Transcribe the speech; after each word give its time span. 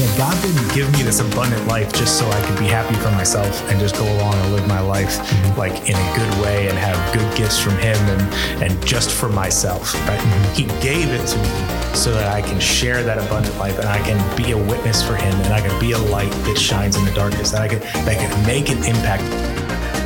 yeah, 0.00 0.16
God 0.16 0.42
didn't 0.42 0.74
give 0.74 0.90
me 0.92 1.02
this 1.02 1.20
abundant 1.20 1.66
life 1.66 1.92
just 1.92 2.18
so 2.18 2.26
I 2.26 2.40
could 2.46 2.58
be 2.58 2.66
happy 2.66 2.94
for 2.96 3.10
myself 3.10 3.68
and 3.68 3.78
just 3.78 3.96
go 3.96 4.04
along 4.04 4.34
and 4.34 4.54
live 4.54 4.66
my 4.66 4.80
life 4.80 5.10
Mm-hmm. 5.20 5.58
like 5.58 5.88
in 5.88 5.94
a 5.96 6.16
good 6.16 6.42
way 6.42 6.68
and 6.68 6.78
have 6.78 6.98
good 7.14 7.36
gifts 7.36 7.58
from 7.58 7.76
Him 7.78 7.96
and 7.96 8.62
and 8.62 8.86
just 8.86 9.10
for 9.10 9.28
myself. 9.28 9.94
Right? 10.06 10.18
Mm-hmm. 10.18 10.52
He 10.54 10.64
gave 10.80 11.08
it 11.08 11.26
to 11.26 11.38
me 11.38 11.94
so 11.94 12.12
that 12.12 12.32
I 12.32 12.40
can 12.42 12.58
share 12.60 13.02
that 13.02 13.18
abundant 13.18 13.56
life 13.58 13.78
and 13.78 13.88
I 13.88 13.98
can 14.02 14.18
be 14.36 14.52
a 14.52 14.58
witness 14.58 15.06
for 15.06 15.16
Him 15.16 15.34
and 15.40 15.52
I 15.52 15.60
can 15.60 15.78
be 15.80 15.92
a 15.92 15.98
light 15.98 16.30
that 16.30 16.58
shines 16.58 16.96
in 16.96 17.04
the 17.04 17.12
darkness. 17.12 17.50
That 17.50 17.62
I 17.62 17.68
can 17.68 17.80
that 18.04 18.18
can 18.18 18.46
make 18.46 18.70
an 18.70 18.78
impact. 18.84 19.59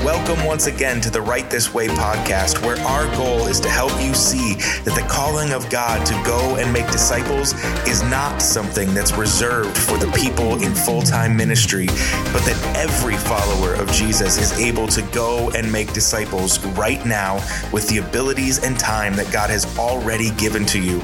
Welcome 0.04 0.44
once 0.44 0.66
again 0.66 1.00
to 1.00 1.08
the 1.08 1.22
Right 1.22 1.48
This 1.48 1.72
Way 1.72 1.88
podcast, 1.88 2.62
where 2.62 2.78
our 2.80 3.06
goal 3.16 3.46
is 3.46 3.58
to 3.60 3.70
help 3.70 3.90
you 4.02 4.12
see 4.12 4.52
that 4.84 4.94
the 4.94 5.06
calling 5.08 5.52
of 5.52 5.70
God 5.70 6.04
to 6.04 6.12
go 6.26 6.56
and 6.56 6.70
make 6.70 6.86
disciples 6.90 7.54
is 7.88 8.02
not 8.02 8.42
something 8.42 8.92
that's 8.92 9.14
reserved 9.14 9.74
for 9.78 9.96
the 9.96 10.12
people 10.12 10.62
in 10.62 10.74
full 10.74 11.00
time 11.00 11.34
ministry, 11.34 11.86
but 12.34 12.44
that 12.44 12.74
every 12.76 13.16
follower 13.16 13.72
of 13.76 13.90
Jesus 13.92 14.36
is 14.36 14.52
able 14.60 14.86
to 14.88 15.00
go 15.04 15.50
and 15.56 15.72
make 15.72 15.94
disciples 15.94 16.62
right 16.76 17.06
now 17.06 17.36
with 17.72 17.88
the 17.88 17.96
abilities 17.96 18.62
and 18.62 18.78
time 18.78 19.16
that 19.16 19.32
God 19.32 19.48
has 19.48 19.64
already 19.78 20.32
given 20.32 20.66
to 20.66 20.78
you. 20.78 21.00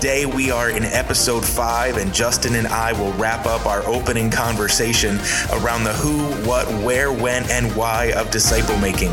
Today 0.00 0.24
we 0.24 0.50
are 0.50 0.70
in 0.70 0.84
episode 0.84 1.44
five, 1.44 1.98
and 1.98 2.10
Justin 2.14 2.54
and 2.54 2.66
I 2.68 2.98
will 2.98 3.12
wrap 3.18 3.44
up 3.44 3.66
our 3.66 3.86
opening 3.86 4.30
conversation 4.30 5.18
around 5.52 5.84
the 5.84 5.92
who, 5.92 6.22
what, 6.48 6.66
where, 6.82 7.12
when, 7.12 7.42
and 7.50 7.70
why 7.76 8.12
of 8.12 8.30
disciple 8.30 8.78
making. 8.78 9.10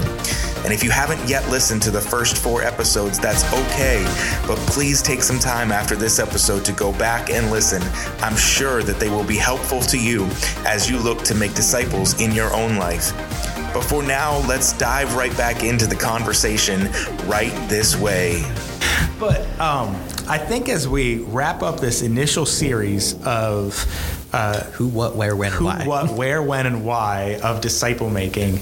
And 0.63 0.71
if 0.71 0.85
you 0.85 0.89
haven't 0.89 1.27
yet 1.27 1.45
listened 1.49 1.81
to 1.81 1.91
the 1.91 1.99
first 1.99 2.37
four 2.37 2.63
episodes, 2.63 3.19
that's 3.19 3.43
okay. 3.51 4.01
But 4.47 4.57
please 4.59 5.01
take 5.01 5.23
some 5.23 5.39
time 5.39 5.73
after 5.73 5.97
this 5.97 6.19
episode 6.19 6.63
to 6.63 6.71
go 6.71 6.93
back 6.93 7.31
and 7.31 7.51
listen. 7.51 7.81
I'm 8.21 8.37
sure 8.37 8.81
that 8.83 8.97
they 8.97 9.09
will 9.09 9.25
be 9.25 9.35
helpful 9.35 9.81
to 9.81 9.99
you 9.99 10.25
as 10.65 10.89
you 10.89 10.99
look 10.99 11.21
to 11.23 11.35
make 11.35 11.53
disciples 11.53 12.21
in 12.21 12.31
your 12.31 12.53
own 12.55 12.77
life. 12.77 13.11
But 13.73 13.83
for 13.83 14.01
now, 14.01 14.37
let's 14.47 14.71
dive 14.71 15.17
right 15.17 15.35
back 15.35 15.63
into 15.63 15.85
the 15.85 15.97
conversation 15.97 16.89
right 17.27 17.51
this 17.67 17.97
way. 17.97 18.45
But 19.19 19.41
um, 19.59 19.95
I 20.27 20.37
think 20.37 20.69
as 20.69 20.87
we 20.87 21.19
wrap 21.19 21.63
up 21.63 21.79
this 21.79 22.01
initial 22.01 22.45
series 22.45 23.13
of 23.25 23.85
uh, 24.33 24.63
Who, 24.71 24.87
what, 24.87 25.15
where, 25.15 25.35
when, 25.35 25.51
who, 25.51 25.65
why. 25.65 25.85
what, 25.85 26.11
where, 26.11 26.43
when, 26.43 26.65
and 26.65 26.85
why 26.85 27.39
of 27.43 27.61
disciple 27.61 28.09
making, 28.09 28.59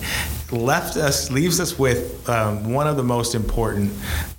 left 0.51 0.95
us 0.95 1.31
leaves 1.31 1.59
us 1.59 1.77
with 1.77 2.29
um, 2.29 2.71
one 2.71 2.87
of 2.87 2.97
the 2.97 3.03
most 3.03 3.35
important. 3.35 3.91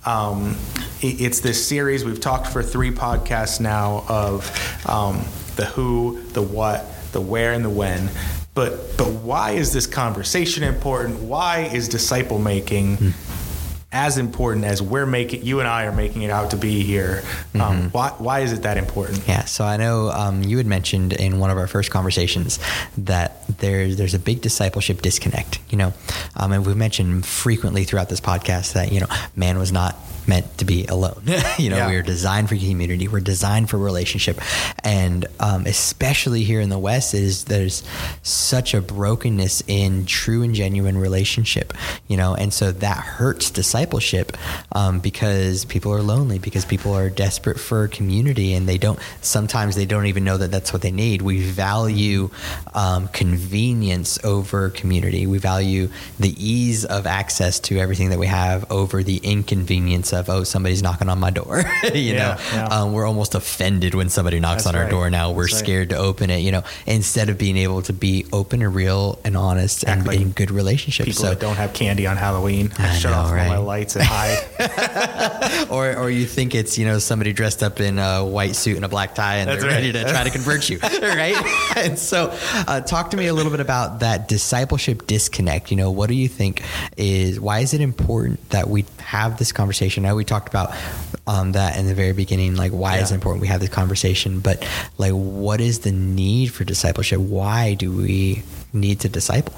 Um, 0.05 0.55
it's 1.01 1.41
this 1.41 1.67
series 1.67 2.03
we've 2.05 2.19
talked 2.19 2.47
for 2.47 2.63
three 2.63 2.91
podcasts 2.91 3.59
now 3.59 4.03
of 4.07 4.49
um, 4.87 5.23
the 5.57 5.65
who, 5.65 6.21
the 6.29 6.41
what, 6.41 6.85
the 7.11 7.21
where, 7.21 7.53
and 7.53 7.63
the 7.63 7.69
when. 7.69 8.09
But 8.55 8.97
but 8.97 9.09
why 9.09 9.51
is 9.51 9.71
this 9.73 9.85
conversation 9.85 10.63
important? 10.63 11.19
Why 11.19 11.69
is 11.71 11.87
disciple 11.87 12.39
making? 12.39 13.13
As 13.89 14.17
important 14.17 14.65
as 14.65 14.81
we're 14.81 15.05
making, 15.05 15.45
you 15.45 15.59
and 15.59 15.67
I 15.67 15.85
are 15.85 15.93
making 15.93 16.23
it 16.23 16.29
out 16.29 16.51
to 16.51 16.57
be 16.57 16.83
here. 16.83 17.23
Um, 17.55 17.89
why, 17.91 18.09
why 18.17 18.39
is 18.41 18.51
it 18.51 18.63
that 18.63 18.77
important? 18.77 19.25
Yeah, 19.27 19.45
so 19.45 19.63
I 19.63 19.77
know 19.77 20.09
um, 20.09 20.43
you 20.43 20.57
had 20.57 20.65
mentioned 20.67 21.13
in 21.13 21.39
one 21.39 21.49
of 21.49 21.57
our 21.57 21.67
first 21.67 21.89
conversations 21.89 22.59
that 22.97 23.47
there's 23.59 23.95
there's 23.95 24.13
a 24.13 24.19
big 24.19 24.41
discipleship 24.41 25.01
disconnect, 25.01 25.59
you 25.69 25.77
know, 25.77 25.93
um, 26.35 26.51
and 26.51 26.65
we've 26.65 26.75
mentioned 26.75 27.25
frequently 27.25 27.85
throughout 27.85 28.09
this 28.09 28.19
podcast 28.19 28.73
that 28.73 28.91
you 28.91 28.99
know 28.99 29.07
man 29.35 29.57
was 29.57 29.71
not 29.71 29.95
meant 30.27 30.57
to 30.57 30.65
be 30.65 30.85
alone. 30.85 31.21
you 31.57 31.69
know, 31.69 31.77
Yeah. 31.77 31.89
we 31.89 31.95
are 31.95 32.01
designed 32.01 32.49
for 32.49 32.55
community, 32.57 33.07
we're 33.07 33.19
designed 33.19 33.69
for 33.69 33.77
relationship, 33.77 34.39
and 34.83 35.25
um, 35.39 35.65
especially 35.65 36.43
here 36.43 36.59
in 36.61 36.69
the 36.69 36.79
West, 36.79 37.13
is 37.13 37.45
there's 37.45 37.83
such 38.23 38.73
a 38.73 38.81
brokenness 38.81 39.63
in 39.67 40.05
true 40.05 40.43
and 40.43 40.53
genuine 40.55 40.97
relationship, 40.97 41.73
you 42.07 42.17
know, 42.17 42.35
and 42.35 42.53
so 42.53 42.71
that 42.71 42.97
hurts 42.97 43.49
discipleship 43.51 44.35
um, 44.73 44.99
because 44.99 45.65
people 45.65 45.91
are 45.93 46.01
lonely, 46.01 46.39
because 46.39 46.65
people 46.65 46.93
are 46.93 47.09
desperate 47.09 47.59
for 47.59 47.87
community, 47.87 48.53
and 48.53 48.67
they 48.67 48.77
don't. 48.77 48.99
Sometimes 49.21 49.75
they 49.75 49.85
don't 49.85 50.07
even 50.07 50.23
know 50.23 50.37
that 50.37 50.51
that's 50.51 50.73
what 50.73 50.81
they 50.81 50.91
need. 50.91 51.21
We 51.21 51.41
value 51.41 52.29
um, 52.73 53.07
convenience 53.09 54.23
over 54.23 54.69
community. 54.69 55.25
We 55.27 55.37
value 55.37 55.89
the 56.19 56.33
ease 56.37 56.83
of 56.85 57.05
access 57.07 57.59
to 57.61 57.77
everything 57.79 58.09
that 58.09 58.19
we 58.19 58.27
have 58.27 58.69
over 58.71 59.03
the 59.03 59.17
inconvenience 59.17 60.13
of 60.17 60.29
oh 60.29 60.43
somebody's 60.43 60.81
knocking 60.83 61.09
on 61.09 61.19
my 61.19 61.29
door. 61.29 61.63
you 61.93 62.13
Yeah, 62.13 62.13
know, 62.17 62.35
yeah. 62.53 62.67
Um, 62.67 62.93
we're 62.93 63.05
almost 63.05 63.35
offended 63.35 63.93
when 63.95 64.09
somebody 64.09 64.39
knocks 64.39 64.63
That's 64.63 64.75
on 64.75 64.75
our 64.75 64.83
right. 64.83 64.91
door. 64.91 65.09
Now 65.09 65.31
we're 65.31 65.43
That's 65.43 65.53
right. 65.55 65.59
scared 65.65 65.89
to 65.89 65.97
open 65.97 66.29
it. 66.29 66.39
You 66.39 66.51
know, 66.51 66.63
instead 66.85 67.29
of 67.29 67.37
being 67.37 67.57
able 67.57 67.81
to 67.83 67.93
be 67.93 68.25
open 68.33 68.61
and 68.61 68.73
real 68.73 69.19
and 69.23 69.35
honest 69.37 69.85
Act 69.85 69.99
and 69.99 70.07
like 70.07 70.19
in 70.19 70.31
good 70.31 70.51
relationships. 70.51 71.07
People 71.07 71.21
So 71.23 71.29
that 71.29 71.39
don't 71.39 71.55
have 71.55 71.73
candy 71.73 72.07
on 72.07 72.17
Halloween, 72.17 72.71
I, 72.77 72.89
I 72.89 72.93
shut 72.93 73.11
know, 73.11 73.17
off 73.17 73.29
all 73.29 73.35
my 73.35 73.57
lights 73.57 73.95
and 73.95 74.05
hide. 74.05 75.67
or 75.69 75.95
or 75.95 76.09
you 76.09 76.25
think 76.25 76.55
it's 76.55 76.77
you 76.77 76.85
know 76.85 76.99
somebody 76.99 77.33
dressed 77.33 77.63
up 77.63 77.79
in 77.79 77.99
a 77.99 78.25
white 78.25 78.55
suit 78.55 78.75
and 78.75 78.85
a 78.85 78.89
black 78.89 79.15
tie 79.15 79.37
and 79.37 79.49
That's 79.49 79.61
they're 79.61 79.69
right. 79.71 79.77
ready 79.77 79.91
to 79.93 80.03
try 80.09 80.23
to 80.23 80.29
convert 80.29 80.69
you, 80.69 80.79
right? 80.79 81.35
And 81.77 81.97
so, 81.99 82.35
uh, 82.67 82.81
talk 82.81 83.11
to 83.11 83.17
me 83.17 83.27
a 83.27 83.33
little 83.33 83.51
bit 83.51 83.59
about 83.59 83.99
that 83.99 84.27
discipleship 84.27 85.07
disconnect. 85.07 85.71
You 85.71 85.77
know, 85.77 85.91
what 85.91 86.07
do 86.09 86.15
you 86.15 86.27
think 86.27 86.63
is 86.97 87.39
why 87.39 87.59
is 87.59 87.73
it 87.73 87.81
important 87.81 88.49
that 88.49 88.67
we 88.69 88.85
have 88.99 89.37
this 89.37 89.51
conversation? 89.51 90.05
Know 90.07 90.15
we 90.15 90.23
talked 90.23 90.47
about 90.47 90.73
um, 91.27 91.51
that 91.51 91.77
in 91.77 91.85
the 91.85 91.93
very 91.93 92.13
beginning, 92.13 92.55
like 92.55 92.71
why 92.71 92.99
is 92.99 93.11
it 93.11 93.15
important 93.15 93.41
we 93.41 93.49
have 93.49 93.59
this 93.59 93.69
conversation, 93.69 94.39
but 94.39 94.65
like 94.97 95.11
what 95.11 95.59
is 95.59 95.79
the 95.79 95.91
need 95.91 96.47
for 96.47 96.63
discipleship? 96.63 97.19
Why 97.19 97.73
do 97.73 97.91
we 97.91 98.43
need 98.71 99.01
to 99.01 99.09
disciple? 99.09 99.53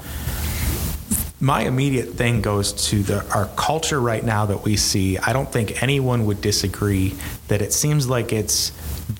My 1.38 1.62
immediate 1.62 2.14
thing 2.14 2.42
goes 2.42 2.72
to 2.88 3.04
the 3.04 3.24
our 3.32 3.46
culture 3.54 4.00
right 4.00 4.24
now 4.24 4.44
that 4.46 4.64
we 4.64 4.76
see. 4.76 5.18
I 5.18 5.32
don't 5.32 5.50
think 5.50 5.84
anyone 5.84 6.26
would 6.26 6.40
disagree 6.40 7.14
that 7.46 7.62
it 7.62 7.72
seems 7.72 8.08
like 8.08 8.32
it's 8.32 8.70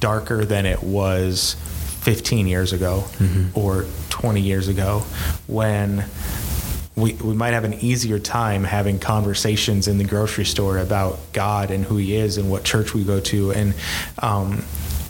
darker 0.01 0.45
than 0.45 0.67
it 0.67 0.83
was 0.83 1.55
15 2.01 2.49
years 2.49 2.73
ago 2.73 3.05
or 3.55 3.87
20 4.09 4.41
years 4.41 4.67
ago 4.67 5.05
when 5.47 6.05
we, 7.01 7.15
we 7.15 7.35
might 7.35 7.53
have 7.53 7.65
an 7.65 7.75
easier 7.75 8.19
time 8.19 8.65
having 8.65 8.99
conversations 8.99 9.89
in 9.89 9.99
the 9.99 10.05
grocery 10.05 10.45
store 10.45 10.79
about 10.79 11.19
God 11.33 11.71
and 11.71 11.85
who 11.85 11.97
He 11.97 12.15
is 12.15 12.39
and 12.39 12.51
what 12.51 12.65
church 12.65 12.95
we 12.95 13.05
go 13.05 13.21
to 13.21 13.53
and 13.53 13.75
um, 14.19 14.65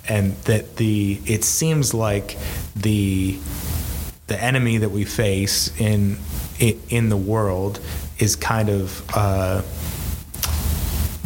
and 0.09 0.34
that 0.45 0.77
the 0.77 1.21
it 1.27 1.45
seems 1.45 1.95
like 1.95 2.37
the 2.77 3.39
the 4.27 4.43
enemy 4.43 4.78
that 4.78 4.91
we 4.91 5.05
face 5.05 5.78
in 5.81 6.19
in, 6.59 7.09
the 7.09 7.17
world 7.17 7.81
is 8.19 8.37
kind 8.37 8.69
of 8.69 9.03
uh, 9.15 9.62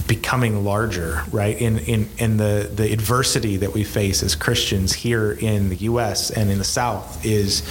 becoming 0.07 0.65
larger, 0.65 1.25
right? 1.33 1.61
In 1.61 1.79
in 1.81 2.09
in 2.19 2.37
the 2.37 2.71
the 2.73 2.93
adversity 2.93 3.57
that 3.59 3.75
we 3.75 3.85
face 3.85 4.23
as 4.23 4.35
Christians 4.35 4.93
here 4.93 5.33
in 5.33 5.71
the 5.71 5.77
U.S. 5.77 6.31
and 6.31 6.51
in 6.51 6.59
the 6.59 6.65
South 6.65 7.25
is 7.27 7.63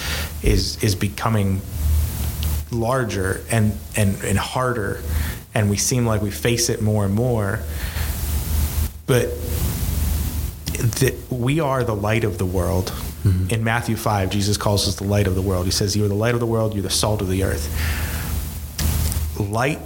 is 0.42 0.82
is 0.84 0.94
becoming 0.94 1.62
larger 2.74 3.42
and 3.50 3.78
and 3.96 4.22
and 4.22 4.38
harder, 4.38 5.02
and 5.54 5.70
we 5.70 5.76
seem 5.76 6.06
like 6.06 6.22
we 6.22 6.30
face 6.30 6.68
it 6.68 6.82
more 6.82 7.04
and 7.04 7.14
more. 7.14 7.60
But 9.06 9.28
that 10.74 11.14
we 11.30 11.60
are 11.60 11.84
the 11.84 11.94
light 11.94 12.24
of 12.24 12.38
the 12.38 12.46
world. 12.46 12.92
In 13.48 13.64
Matthew 13.64 13.96
5, 13.96 14.28
Jesus 14.28 14.58
calls 14.58 14.86
us 14.86 14.96
the 14.96 15.04
light 15.04 15.26
of 15.26 15.34
the 15.34 15.40
world. 15.40 15.64
He 15.64 15.70
says, 15.70 15.96
You 15.96 16.04
are 16.04 16.08
the 16.08 16.14
light 16.14 16.34
of 16.34 16.40
the 16.40 16.46
world, 16.46 16.74
you're 16.74 16.82
the 16.82 16.90
salt 16.90 17.22
of 17.22 17.28
the 17.28 17.42
earth. 17.42 17.70
Light 19.40 19.78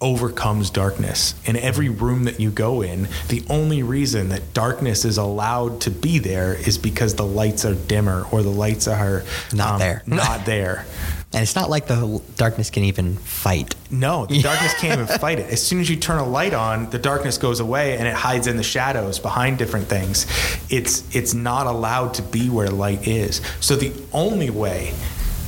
overcomes 0.00 0.68
darkness. 0.68 1.34
In 1.46 1.56
every 1.56 1.88
room 1.88 2.24
that 2.24 2.38
you 2.38 2.50
go 2.50 2.82
in, 2.82 3.08
the 3.28 3.42
only 3.48 3.82
reason 3.82 4.30
that 4.30 4.52
darkness 4.52 5.06
is 5.06 5.16
allowed 5.16 5.80
to 5.82 5.90
be 5.90 6.18
there 6.18 6.54
is 6.54 6.76
because 6.76 7.14
the 7.14 7.24
lights 7.24 7.64
are 7.64 7.74
dimmer 7.74 8.26
or 8.30 8.42
the 8.42 8.50
lights 8.50 8.88
are 8.88 9.20
um, 9.20 9.56
Not 9.56 9.78
there. 9.78 10.02
Not 10.06 10.44
there. 10.44 10.86
And 11.32 11.42
it's 11.42 11.54
not 11.54 11.70
like 11.70 11.86
the 11.86 12.20
darkness 12.36 12.70
can 12.70 12.82
even 12.84 13.16
fight. 13.16 13.76
No, 13.90 14.26
the 14.26 14.42
darkness 14.42 14.74
can't 14.74 15.00
even 15.00 15.18
fight 15.18 15.38
it. 15.38 15.50
As 15.50 15.64
soon 15.64 15.80
as 15.80 15.88
you 15.88 15.96
turn 15.96 16.18
a 16.18 16.26
light 16.26 16.54
on, 16.54 16.90
the 16.90 16.98
darkness 16.98 17.38
goes 17.38 17.60
away 17.60 17.98
and 17.98 18.08
it 18.08 18.14
hides 18.14 18.48
in 18.48 18.56
the 18.56 18.64
shadows 18.64 19.20
behind 19.20 19.56
different 19.56 19.86
things. 19.86 20.26
It's 20.70 21.14
it's 21.14 21.32
not 21.32 21.66
allowed 21.66 22.14
to 22.14 22.22
be 22.22 22.50
where 22.50 22.68
light 22.68 23.06
is. 23.06 23.42
So 23.60 23.76
the 23.76 23.92
only 24.12 24.50
way 24.50 24.92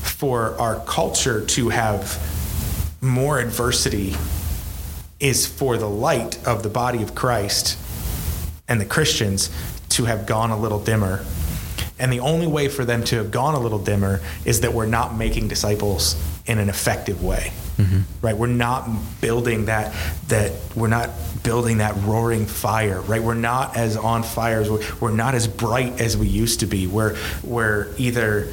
for 0.02 0.56
our 0.60 0.76
culture 0.86 1.44
to 1.44 1.68
have 1.70 2.20
more 3.00 3.40
adversity 3.40 4.14
is 5.18 5.46
for 5.46 5.76
the 5.76 5.88
light 5.88 6.46
of 6.46 6.62
the 6.62 6.68
body 6.68 7.02
of 7.02 7.14
Christ 7.16 7.76
and 8.68 8.80
the 8.80 8.84
Christians 8.84 9.50
to 9.90 10.04
have 10.04 10.26
gone 10.26 10.50
a 10.50 10.58
little 10.58 10.78
dimmer. 10.78 11.24
And 12.02 12.12
the 12.12 12.18
only 12.18 12.48
way 12.48 12.66
for 12.66 12.84
them 12.84 13.04
to 13.04 13.16
have 13.18 13.30
gone 13.30 13.54
a 13.54 13.60
little 13.60 13.78
dimmer 13.78 14.20
is 14.44 14.62
that 14.62 14.74
we're 14.74 14.86
not 14.86 15.14
making 15.14 15.46
disciples 15.46 16.20
in 16.46 16.58
an 16.58 16.68
effective 16.68 17.22
way. 17.22 17.52
Mm-hmm. 17.78 18.26
right? 18.26 18.36
We're 18.36 18.48
not 18.48 18.88
building 19.20 19.66
that 19.66 19.94
that 20.28 20.52
we're 20.76 20.88
not 20.88 21.10
building 21.42 21.78
that 21.78 21.96
roaring 22.02 22.46
fire, 22.46 23.00
right? 23.00 23.22
We're 23.22 23.34
not 23.34 23.76
as 23.76 23.96
on 23.96 24.22
fire 24.22 24.60
as 24.60 24.70
we're, 24.70 24.82
we're 25.00 25.10
not 25.10 25.34
as 25.34 25.48
bright 25.48 26.00
as 26.00 26.16
we 26.16 26.28
used 26.28 26.60
to 26.60 26.66
be. 26.66 26.86
We're 26.86 27.16
we're 27.42 27.88
either, 27.98 28.52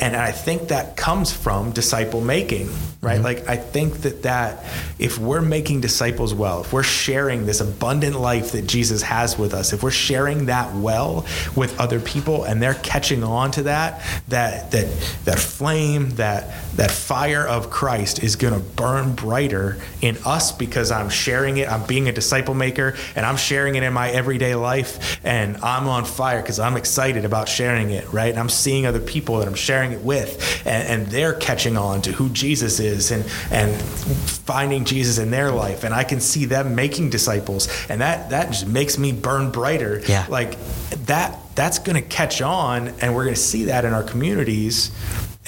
and 0.00 0.16
I 0.16 0.32
think 0.32 0.68
that 0.68 0.96
comes 0.96 1.32
from 1.32 1.72
disciple 1.72 2.20
making, 2.20 2.68
right? 3.00 3.14
Mm-hmm. 3.14 3.24
Like 3.24 3.48
I 3.48 3.56
think 3.56 3.98
that 3.98 4.22
that 4.22 4.64
if 4.98 5.18
we're 5.18 5.40
making 5.40 5.80
disciples 5.80 6.34
well, 6.34 6.62
if 6.62 6.72
we're 6.72 6.82
sharing 6.82 7.46
this 7.46 7.60
abundant 7.60 8.18
life 8.18 8.52
that 8.52 8.66
Jesus 8.66 9.02
has 9.02 9.38
with 9.38 9.54
us, 9.54 9.72
if 9.72 9.82
we're 9.82 9.90
sharing 9.90 10.46
that 10.46 10.74
well 10.74 11.26
with 11.54 11.78
other 11.80 12.00
people 12.00 12.44
and 12.44 12.62
they're 12.62 12.74
catching 12.74 13.22
on 13.22 13.50
to 13.52 13.62
that, 13.64 14.02
that 14.28 14.70
that 14.72 14.86
that 15.24 15.38
flame, 15.38 16.10
that 16.12 16.54
that 16.76 16.90
fire 16.90 17.46
of 17.46 17.70
Christ 17.70 18.22
is 18.22 18.36
going 18.36 18.47
to 18.54 18.68
burn 18.70 19.14
brighter 19.14 19.76
in 20.00 20.16
us 20.24 20.52
because 20.52 20.90
I'm 20.90 21.08
sharing 21.08 21.58
it. 21.58 21.70
I'm 21.70 21.86
being 21.86 22.08
a 22.08 22.12
disciple 22.12 22.54
maker 22.54 22.94
and 23.16 23.26
I'm 23.26 23.36
sharing 23.36 23.74
it 23.74 23.82
in 23.82 23.92
my 23.92 24.10
everyday 24.10 24.54
life 24.54 25.20
and 25.24 25.56
I'm 25.58 25.88
on 25.88 26.04
fire 26.04 26.40
because 26.40 26.58
I'm 26.58 26.76
excited 26.76 27.24
about 27.24 27.48
sharing 27.48 27.90
it, 27.90 28.12
right? 28.12 28.30
And 28.30 28.38
I'm 28.38 28.48
seeing 28.48 28.86
other 28.86 29.00
people 29.00 29.38
that 29.38 29.48
I'm 29.48 29.54
sharing 29.54 29.92
it 29.92 30.02
with 30.02 30.62
and, 30.66 31.02
and 31.02 31.12
they're 31.12 31.34
catching 31.34 31.76
on 31.76 32.02
to 32.02 32.12
who 32.12 32.28
Jesus 32.30 32.80
is 32.80 33.10
and 33.10 33.24
and 33.50 33.74
finding 33.78 34.84
Jesus 34.84 35.18
in 35.18 35.30
their 35.30 35.50
life 35.50 35.84
and 35.84 35.94
I 35.94 36.04
can 36.04 36.20
see 36.20 36.44
them 36.44 36.74
making 36.74 37.10
disciples 37.10 37.68
and 37.88 38.00
that 38.00 38.30
that 38.30 38.50
just 38.50 38.66
makes 38.66 38.98
me 38.98 39.12
burn 39.12 39.50
brighter. 39.50 40.00
Yeah. 40.06 40.26
Like 40.28 40.58
that 41.06 41.38
that's 41.54 41.78
going 41.80 42.00
to 42.00 42.08
catch 42.08 42.40
on 42.40 42.88
and 43.00 43.14
we're 43.14 43.24
going 43.24 43.34
to 43.34 43.40
see 43.40 43.64
that 43.64 43.84
in 43.84 43.92
our 43.92 44.02
communities 44.02 44.92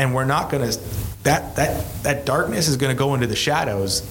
and 0.00 0.14
we're 0.14 0.25
not 0.25 0.50
going 0.50 0.69
to 0.69 0.79
that 1.25 1.55
that 1.56 1.85
that 2.02 2.25
darkness 2.25 2.67
is 2.69 2.76
going 2.79 2.91
to 2.94 2.99
go 2.99 3.14
into 3.14 3.26
the 3.26 3.37
shadows 3.37 4.02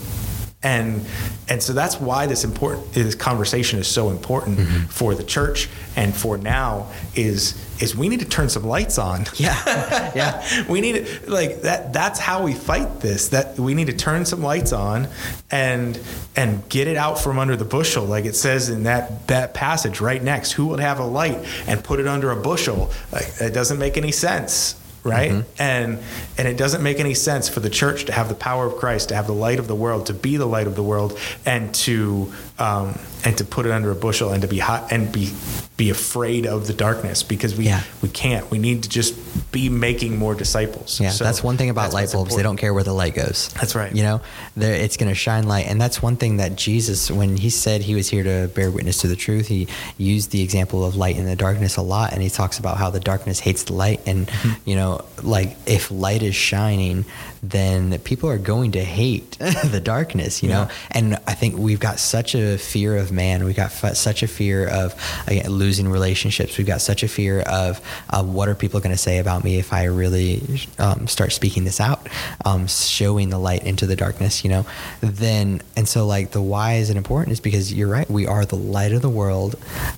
and 0.61 1.05
and 1.47 1.63
so 1.63 1.71
that's 1.73 1.99
why 1.99 2.25
this 2.27 2.43
important 2.43 2.91
this 2.93 3.15
conversation 3.15 3.79
is 3.79 3.87
so 3.87 4.09
important 4.09 4.59
Mm-hmm. 4.59 4.85
for 4.87 5.15
the 5.15 5.23
church 5.23 5.69
and 5.95 6.13
for 6.13 6.37
now 6.37 6.87
is 7.15 7.55
is 7.81 7.95
we 7.95 8.09
need 8.09 8.19
to 8.19 8.25
turn 8.27 8.49
some 8.49 8.63
lights 8.65 8.97
on 8.97 9.25
Yeah. 9.35 10.11
Yeah. 10.13 10.65
we 10.69 10.81
need 10.81 11.05
to 11.05 11.31
like 11.31 11.61
that 11.61 11.93
that's 11.93 12.19
how 12.19 12.43
we 12.43 12.53
fight 12.53 12.99
this 12.99 13.29
that 13.29 13.57
we 13.57 13.73
need 13.73 13.87
to 13.87 13.93
turn 13.95 14.25
some 14.25 14.43
lights 14.43 14.73
on 14.73 15.07
and 15.49 15.99
and 16.35 16.67
get 16.69 16.87
it 16.87 16.97
out 16.97 17.19
from 17.19 17.39
under 17.39 17.55
the 17.55 17.65
bushel 17.65 18.03
like 18.05 18.25
it 18.25 18.35
says 18.35 18.69
in 18.69 18.83
that 18.83 19.27
that 19.27 19.53
passage 19.53 20.01
right 20.01 20.21
next 20.21 20.51
who 20.51 20.67
would 20.67 20.81
have 20.81 20.99
a 20.99 21.05
light 21.05 21.39
and 21.67 21.83
put 21.83 21.99
it 21.99 22.07
under 22.07 22.31
a 22.31 22.35
bushel 22.35 22.91
like 23.13 23.27
it 23.39 23.53
doesn't 23.53 23.79
make 23.79 23.95
any 23.97 24.11
sense 24.11 24.75
right? 25.03 25.43
And 25.57 25.99
and 26.37 26.47
it 26.47 26.57
doesn't 26.57 26.83
make 26.83 26.99
any 26.99 27.13
sense 27.13 27.47
for 27.49 27.59
the 27.59 27.69
church 27.69 28.05
to 28.05 28.11
have 28.11 28.29
the 28.29 28.35
power 28.35 28.65
of 28.65 28.75
christ 28.77 29.09
to 29.09 29.15
have 29.15 29.27
the 29.27 29.33
light 29.33 29.59
of 29.59 29.67
the 29.67 29.75
world 29.75 30.05
to 30.07 30.13
be 30.13 30.37
the 30.37 30.45
light 30.45 30.67
of 30.67 30.75
the 30.75 30.83
world 30.83 31.17
and 31.45 31.73
to 31.73 32.31
um, 32.57 32.97
and 33.25 33.37
to 33.37 33.43
put 33.43 33.65
it 33.65 33.71
under 33.71 33.91
a 33.91 33.95
bushel 33.95 34.31
and 34.31 34.41
to 34.41 34.47
be 34.47 34.59
hot 34.59 34.91
and 34.91 35.11
be 35.11 35.31
be 35.77 35.89
afraid 35.89 36.45
of 36.45 36.67
the 36.67 36.73
darkness 36.73 37.23
because 37.23 37.55
we 37.55 37.65
Yeah. 37.65 37.83
we 38.01 38.09
can't. 38.09 38.49
We 38.51 38.59
need 38.59 38.83
to 38.83 38.89
just 38.89 39.15
be 39.51 39.67
making 39.69 40.17
more 40.17 40.35
disciples 40.35 40.99
Yeah, 40.99 41.09
So 41.09 41.23
that's 41.23 41.43
one 41.43 41.57
thing 41.57 41.69
about 41.69 41.91
light 41.93 42.11
bulbs. 42.11 42.35
They 42.35 42.43
don't 42.43 42.57
care 42.57 42.73
where 42.73 42.83
the 42.83 42.93
light 42.93 43.15
goes. 43.15 43.49
That's 43.53 43.73
right. 43.75 43.93
You 43.95 44.03
know, 44.03 44.21
it's 44.55 44.97
going 44.97 45.09
to 45.09 45.15
shine 45.15 45.47
light. 45.47 45.65
And 45.67 45.81
that's 45.81 46.01
one 46.01 46.17
thing 46.17 46.37
that 46.37 46.55
Jesus, 46.55 47.09
when 47.09 47.35
he 47.37 47.49
said 47.49 47.81
he 47.81 47.95
was 47.95 48.07
here 48.09 48.23
to 48.23 48.47
bear 48.53 48.69
witness 48.69 49.01
to 49.01 49.07
the 49.07 49.15
truth, 49.15 49.47
he 49.47 49.67
used 49.97 50.31
the 50.31 50.41
example 50.43 50.85
of 50.85 50.95
light 50.95 51.17
in 51.17 51.25
the 51.25 51.35
darkness 51.35 51.77
a 51.77 51.81
lot. 51.81 52.13
And 52.13 52.21
he 52.21 52.29
talks 52.29 52.59
about 52.59 52.77
how 52.77 52.89
the 52.91 52.99
darkness 52.99 53.39
hates 53.39 53.63
the 53.63 53.73
light. 53.73 54.01
And, 54.05 54.27
Mm-hmm. 54.27 54.49
you 54.69 54.75
know, 54.75 55.03
like 55.23 55.57
if 55.65 55.89
light 55.91 56.21
is 56.21 56.35
shining, 56.35 57.05
then 57.41 57.97
people 57.99 58.29
are 58.29 58.37
going 58.37 58.73
to 58.73 58.83
hate 58.83 59.31
the 59.63 59.81
darkness, 59.83 60.43
you 60.43 60.49
know? 60.49 60.67
And 60.91 61.15
I 61.25 61.33
think 61.33 61.57
we've 61.57 61.79
got 61.79 61.99
such 61.99 62.35
a 62.35 62.57
fear 62.57 62.97
of 62.97 63.11
man. 63.11 63.45
We've 63.45 63.55
got 63.55 63.71
f- 63.83 63.95
such 63.97 64.23
a 64.23 64.27
fear 64.27 64.67
of 64.67 64.93
again, 65.27 65.49
losing 65.49 65.87
relationships. 65.89 66.57
We've 66.57 66.67
got 66.67 66.81
such 66.81 67.01
a 67.03 67.07
fear 67.07 67.39
of 67.41 67.81
uh, 68.09 68.23
what 68.23 68.49
are 68.49 68.55
people 68.55 68.79
going 68.81 68.91
to 68.91 68.97
say 69.01 69.17
about 69.19 69.38
me 69.43 69.57
if 69.57 69.73
I 69.73 69.85
really 69.85 70.41
um, 70.77 71.07
start 71.07 71.31
speaking 71.31 71.63
this 71.63 71.79
out, 71.79 72.07
um, 72.45 72.67
showing 72.67 73.29
the 73.29 73.37
light 73.37 73.63
into 73.63 73.85
the 73.85 73.95
darkness, 73.95 74.43
you 74.43 74.49
know? 74.49 74.65
Then, 75.01 75.61
and 75.75 75.87
so 75.87 76.05
like 76.05 76.31
the 76.31 76.41
why 76.41 76.75
is 76.75 76.89
it 76.89 76.97
important 76.97 77.33
is 77.33 77.39
because 77.39 77.73
you're 77.73 77.87
right. 77.87 78.09
We 78.09 78.27
are 78.27 78.45
the 78.45 78.55
light 78.55 78.91
of 78.91 79.01
the 79.01 79.09
world. 79.09 79.55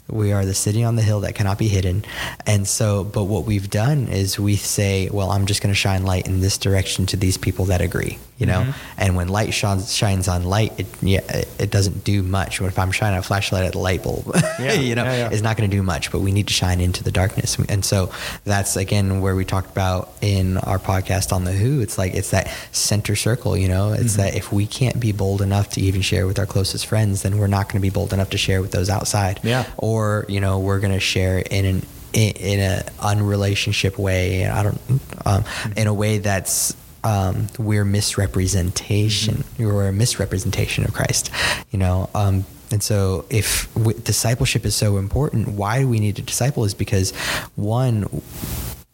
We 0.09 0.31
are 0.31 0.45
the 0.45 0.53
city 0.53 0.83
on 0.83 0.95
the 0.95 1.01
hill 1.01 1.21
that 1.21 1.35
cannot 1.35 1.57
be 1.57 1.67
hidden. 1.67 2.03
And 2.45 2.67
so, 2.67 3.03
but 3.03 3.25
what 3.25 3.45
we've 3.45 3.69
done 3.69 4.07
is 4.07 4.39
we 4.39 4.55
say, 4.55 5.09
well, 5.11 5.31
I'm 5.31 5.45
just 5.45 5.61
going 5.61 5.73
to 5.73 5.79
shine 5.79 6.03
light 6.03 6.27
in 6.27 6.41
this 6.41 6.57
direction 6.57 7.05
to 7.07 7.17
these 7.17 7.37
people 7.37 7.65
that 7.65 7.81
agree, 7.81 8.17
you 8.37 8.45
know? 8.45 8.73
And 8.97 9.15
when 9.15 9.27
light 9.27 9.53
shines, 9.53 9.93
shines 9.93 10.27
on 10.27 10.43
light, 10.43 10.79
it, 10.79 10.87
yeah, 11.01 11.21
it, 11.29 11.49
it 11.59 11.71
doesn't 11.71 12.03
do 12.03 12.23
much. 12.23 12.61
If 12.61 12.77
I'm 12.77 12.91
shining 12.91 13.19
a 13.19 13.23
flashlight 13.23 13.63
at 13.65 13.75
a 13.75 13.79
light 13.79 14.03
bulb, 14.03 14.31
Yeah, 14.59 14.73
you 14.73 14.95
know, 14.95 15.03
yeah, 15.03 15.15
yeah. 15.15 15.29
it's 15.31 15.41
not 15.41 15.57
going 15.57 15.69
to 15.69 15.75
do 15.75 15.81
much, 15.83 16.11
but 16.11 16.19
we 16.19 16.31
need 16.31 16.47
to 16.47 16.53
shine 16.53 16.79
into 16.79 17.03
the 17.03 17.11
darkness. 17.11 17.57
And 17.69 17.83
so 17.83 18.11
that's 18.43 18.75
again 18.75 19.21
where 19.21 19.30
we 19.35 19.45
talked 19.45 19.71
about 19.71 20.09
in 20.21 20.57
our 20.57 20.79
podcast 20.79 21.31
on 21.33 21.43
the 21.43 21.51
Who. 21.51 21.81
It's 21.81 21.97
like, 21.97 22.13
it's 22.13 22.31
that 22.31 22.47
center 22.71 23.15
circle, 23.15 23.57
you 23.57 23.67
know, 23.67 23.93
it's 23.93 24.13
Mm-hmm. 24.13 24.21
that 24.23 24.35
if 24.35 24.51
we 24.51 24.65
can't 24.67 24.99
be 24.99 25.11
bold 25.11 25.41
enough 25.41 25.69
to 25.71 25.81
even 25.81 26.01
share 26.01 26.27
with 26.27 26.37
our 26.39 26.45
closest 26.45 26.85
friends, 26.85 27.21
then 27.23 27.37
we're 27.37 27.47
not 27.47 27.67
going 27.67 27.75
to 27.75 27.81
be 27.81 27.89
bold 27.89 28.13
enough 28.13 28.29
to 28.31 28.37
share 28.37 28.61
with 28.61 28.71
those 28.71 28.89
outside. 28.89 29.39
Yeah. 29.43 29.65
Or, 29.77 30.25
you 30.27 30.39
know, 30.41 30.59
we're 30.59 30.79
going 30.79 30.93
to 30.93 30.99
share 30.99 31.39
in 31.39 31.65
an, 31.65 31.85
in, 32.13 32.31
in 32.35 32.59
a 32.59 32.83
unrelationship 32.99 33.97
way. 33.97 34.45
I 34.47 34.63
don't, 34.63 34.79
um, 35.25 35.43
in 35.77 35.87
a 35.87 35.93
way 35.93 36.17
that's, 36.17 36.75
um, 37.03 37.47
we're 37.57 37.85
misrepresentation. 37.85 39.43
We're 39.57 39.87
a 39.87 39.93
misrepresentation 39.93 40.83
of 40.83 40.93
Christ, 40.93 41.31
you 41.71 41.79
know. 41.79 42.09
Um, 42.13 42.45
and 42.71 42.81
so, 42.83 43.25
if 43.29 43.73
w- 43.73 43.97
discipleship 43.99 44.65
is 44.65 44.75
so 44.75 44.97
important, 44.97 45.47
why 45.49 45.79
do 45.79 45.87
we 45.87 45.99
need 45.99 46.15
to 46.17 46.21
disciple? 46.21 46.63
Is 46.63 46.73
because 46.73 47.11
one, 47.55 48.03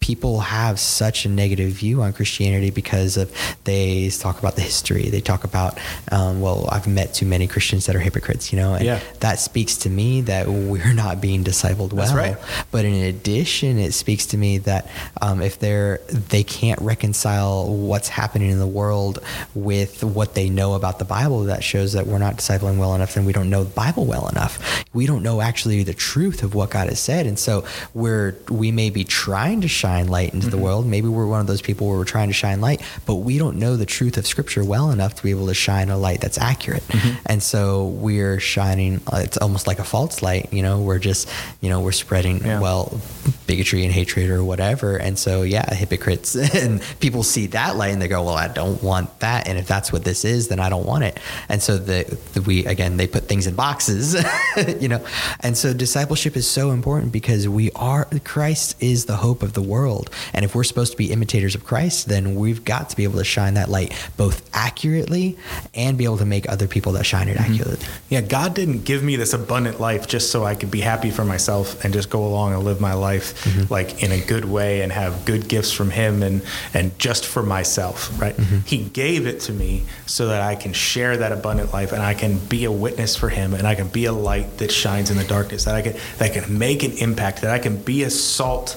people 0.07 0.39
have 0.39 0.80
such 0.80 1.25
a 1.25 1.30
negative 1.30 1.69
view 1.69 2.01
on 2.01 2.13
Christianity 2.13 2.69
because 2.69 3.18
of 3.18 3.30
they 3.65 4.09
talk 4.09 4.39
about 4.39 4.56
the 4.56 4.62
history. 4.62 5.09
They 5.09 5.19
talk 5.19 5.44
about, 5.44 5.77
um, 6.13 6.39
well, 6.39 6.69
I've 6.71 6.88
met 6.88 7.13
too 7.13 7.25
many 7.25 7.45
Christians 7.45 7.88
that 7.88 7.95
are 7.98 8.00
hypocrites, 8.00 8.54
you 8.54 8.57
know, 8.57 8.74
and 8.75 8.86
Yeah. 8.86 9.01
that 9.19 9.38
speaks 9.38 9.75
to 9.80 9.89
me 9.89 10.21
that 10.21 10.48
we're 10.48 10.94
not 10.94 11.19
being 11.19 11.44
discipled 11.44 11.92
well. 11.92 12.06
That's 12.06 12.13
right. 12.13 12.38
But 12.71 12.86
in 12.86 12.94
addition, 12.94 13.77
it 13.80 13.92
speaks 13.94 14.25
to 14.27 14.38
me 14.38 14.59
that 14.59 14.88
um, 15.21 15.42
if 15.42 15.59
they're 15.59 16.00
they 16.30 16.44
can't 16.44 16.80
reconcile 16.81 17.65
what's 17.68 18.07
happening 18.07 18.50
in 18.50 18.59
the 18.59 18.68
world 18.81 19.19
with 19.56 20.06
what 20.06 20.36
they 20.36 20.50
know 20.50 20.75
about 20.75 21.00
the 21.00 21.06
Bible, 21.06 21.44
that 21.44 21.65
shows 21.65 21.92
that 21.94 22.07
we're 22.07 22.18
not 22.18 22.38
discipling 22.38 22.77
well 22.77 22.95
enough, 22.95 23.18
and 23.18 23.25
we 23.25 23.33
don't 23.33 23.50
know 23.50 23.65
the 23.65 23.75
Bible 23.86 24.06
well 24.06 24.30
enough. 24.30 24.86
We 24.94 25.06
don't 25.06 25.21
know 25.21 25.42
actually 25.42 25.83
the 25.83 25.94
truth 25.94 26.44
of 26.44 26.56
what 26.56 26.69
God 26.69 26.88
has 26.88 27.00
said, 27.01 27.25
and 27.25 27.38
so 27.38 27.65
we're 27.94 28.36
we 28.50 28.71
may 28.71 28.89
be 28.89 29.04
trying 29.04 29.59
to 29.62 29.68
shine 29.68 29.97
light 30.06 30.36
into 30.36 30.52
the 30.52 30.58
world. 30.60 30.86
Maybe 30.86 31.08
we're 31.08 31.26
one 31.26 31.42
of 31.42 31.48
those 31.48 31.64
people 31.64 31.88
where 31.88 31.98
we're 31.98 32.06
trying 32.06 32.28
to 32.28 32.33
shine 32.33 32.62
light, 32.62 32.83
but 33.07 33.16
we 33.16 33.40
don't 33.40 33.57
know 33.57 33.76
the 33.76 33.88
truth 33.88 34.18
of 34.18 34.28
Scripture 34.28 34.64
well 34.64 34.92
enough 34.92 35.16
to 35.16 35.24
be 35.24 35.31
able 35.31 35.48
to 35.48 35.56
shine 35.56 35.90
a 35.90 35.98
light 35.98 36.21
that's 36.21 36.38
accurate. 36.38 36.83
And 37.26 37.42
so 37.42 37.88
we're 37.88 38.40
shining. 38.40 39.02
Uh, 39.12 39.21
it's 39.24 39.38
almost 39.38 39.66
like 39.66 39.80
a 39.80 39.83
false 39.83 40.21
light. 40.21 40.54
You 40.54 40.62
know, 40.62 40.80
we're 40.81 41.00
just 41.00 41.28
you 41.62 41.69
know 41.69 41.81
we're 41.81 41.92
spreading 41.92 42.45
Yeah. 42.45 42.60
well 42.60 43.02
bigotry 43.48 43.83
and 43.86 43.94
hatred 43.94 44.30
or 44.30 44.44
whatever. 44.44 44.98
And 44.98 45.18
so 45.18 45.42
yeah, 45.42 45.74
hypocrites 45.74 46.36
and 46.56 46.81
people 47.00 47.24
see 47.24 47.48
that 47.48 47.78
light 47.78 47.94
and 47.94 48.02
they 48.02 48.07
go, 48.10 48.21
well, 48.24 48.36
I 48.36 48.50
don't 48.50 48.81
want 48.83 49.19
that. 49.21 49.48
And 49.48 49.57
if 49.57 49.68
that's 49.68 49.92
what 49.94 50.04
this 50.04 50.26
is, 50.26 50.50
then 50.50 50.60
I 50.60 50.68
don't 50.69 50.86
want 50.86 51.06
it. 51.06 51.18
And 51.48 51.62
so 51.64 51.78
the, 51.78 52.04
the 52.33 52.42
we 52.42 52.66
again 52.66 52.98
they 52.98 53.07
put 53.07 53.24
things 53.30 53.48
in 53.48 53.56
boxes, 53.56 54.16
you 54.81 54.88
know. 54.90 55.04
And 55.40 55.57
so 55.57 55.74
discipleship 55.74 56.36
is 56.36 56.48
so 56.50 56.71
important 56.71 57.12
because 57.14 57.48
we 57.48 57.71
are 57.71 58.06
Christ 58.26 58.76
is 58.81 59.06
the 59.06 59.16
hope 59.16 59.44
of 59.44 59.54
the 59.54 59.62
world. 59.62 59.87
And 60.34 60.44
if 60.46 60.56
we're 60.56 60.64
supposed 60.64 60.92
to 60.92 60.98
be 60.98 61.12
imitators 61.12 61.56
of 61.56 61.64
Christ, 61.64 62.08
then 62.10 62.36
we've 62.36 62.64
got 62.64 62.90
to 62.90 62.96
be 62.96 63.04
able 63.04 63.18
to 63.20 63.24
shine 63.24 63.54
that 63.56 63.70
light 63.70 63.94
both 64.18 64.48
accurately 64.54 65.38
and 65.74 65.98
be 65.98 66.04
able 66.06 66.18
to 66.18 66.26
make 66.26 66.50
other 66.50 66.68
people 66.68 66.92
that 66.94 67.06
shine 67.06 67.28
it 67.28 67.38
accurately. 67.38 67.86
Yeah, 68.10 68.22
God 68.22 68.54
didn't 68.54 68.84
give 68.84 69.04
me 69.04 69.16
this 69.16 69.34
abundant 69.34 69.80
life 69.80 70.08
just 70.08 70.32
so 70.32 70.44
I 70.44 70.56
could 70.56 70.72
be 70.72 70.82
happy 70.82 71.10
for 71.12 71.24
myself 71.26 71.84
and 71.84 71.94
just 71.94 72.10
go 72.10 72.26
along 72.26 72.54
and 72.54 72.64
live 72.64 72.80
my 72.82 72.94
life 72.94 73.28
Mm-hmm. 73.48 73.72
like 73.74 74.04
in 74.04 74.12
a 74.12 74.20
good 74.20 74.46
way 74.46 74.82
and 74.82 74.92
have 74.92 75.24
good 75.26 75.48
gifts 75.48 75.72
from 75.72 75.90
Him 75.92 76.24
and 76.24 76.42
and 76.74 76.98
just 77.00 77.26
for 77.26 77.44
myself, 77.44 78.10
right? 78.20 78.36
Mm-hmm. 78.36 78.60
He 78.66 78.84
gave 78.84 79.28
it 79.28 79.40
to 79.42 79.54
me 79.54 79.84
so 80.06 80.28
that 80.28 80.42
I 80.42 80.56
can 80.56 80.74
share 80.74 81.18
that 81.18 81.32
abundant 81.32 81.72
life 81.74 81.92
and 81.92 82.02
I 82.02 82.14
can 82.14 82.40
be 82.40 82.66
a 82.66 82.72
witness 82.72 83.16
for 83.16 83.30
Him 83.30 83.54
and 83.54 83.68
I 83.68 83.76
can 83.76 83.88
be 83.88 84.06
a 84.06 84.12
light 84.12 84.58
that 84.58 84.72
shines 84.72 85.10
in 85.12 85.18
the 85.18 85.24
darkness. 85.24 85.66
That 85.66 85.76
I 85.76 85.82
can 85.82 85.94
that 86.18 86.22
I 86.22 86.30
can 86.30 86.58
make 86.58 86.84
an 86.84 86.92
impact. 86.98 87.42
That 87.42 87.52
I 87.52 87.60
can 87.60 87.82
be 87.82 88.04
a 88.04 88.10
salt, 88.10 88.76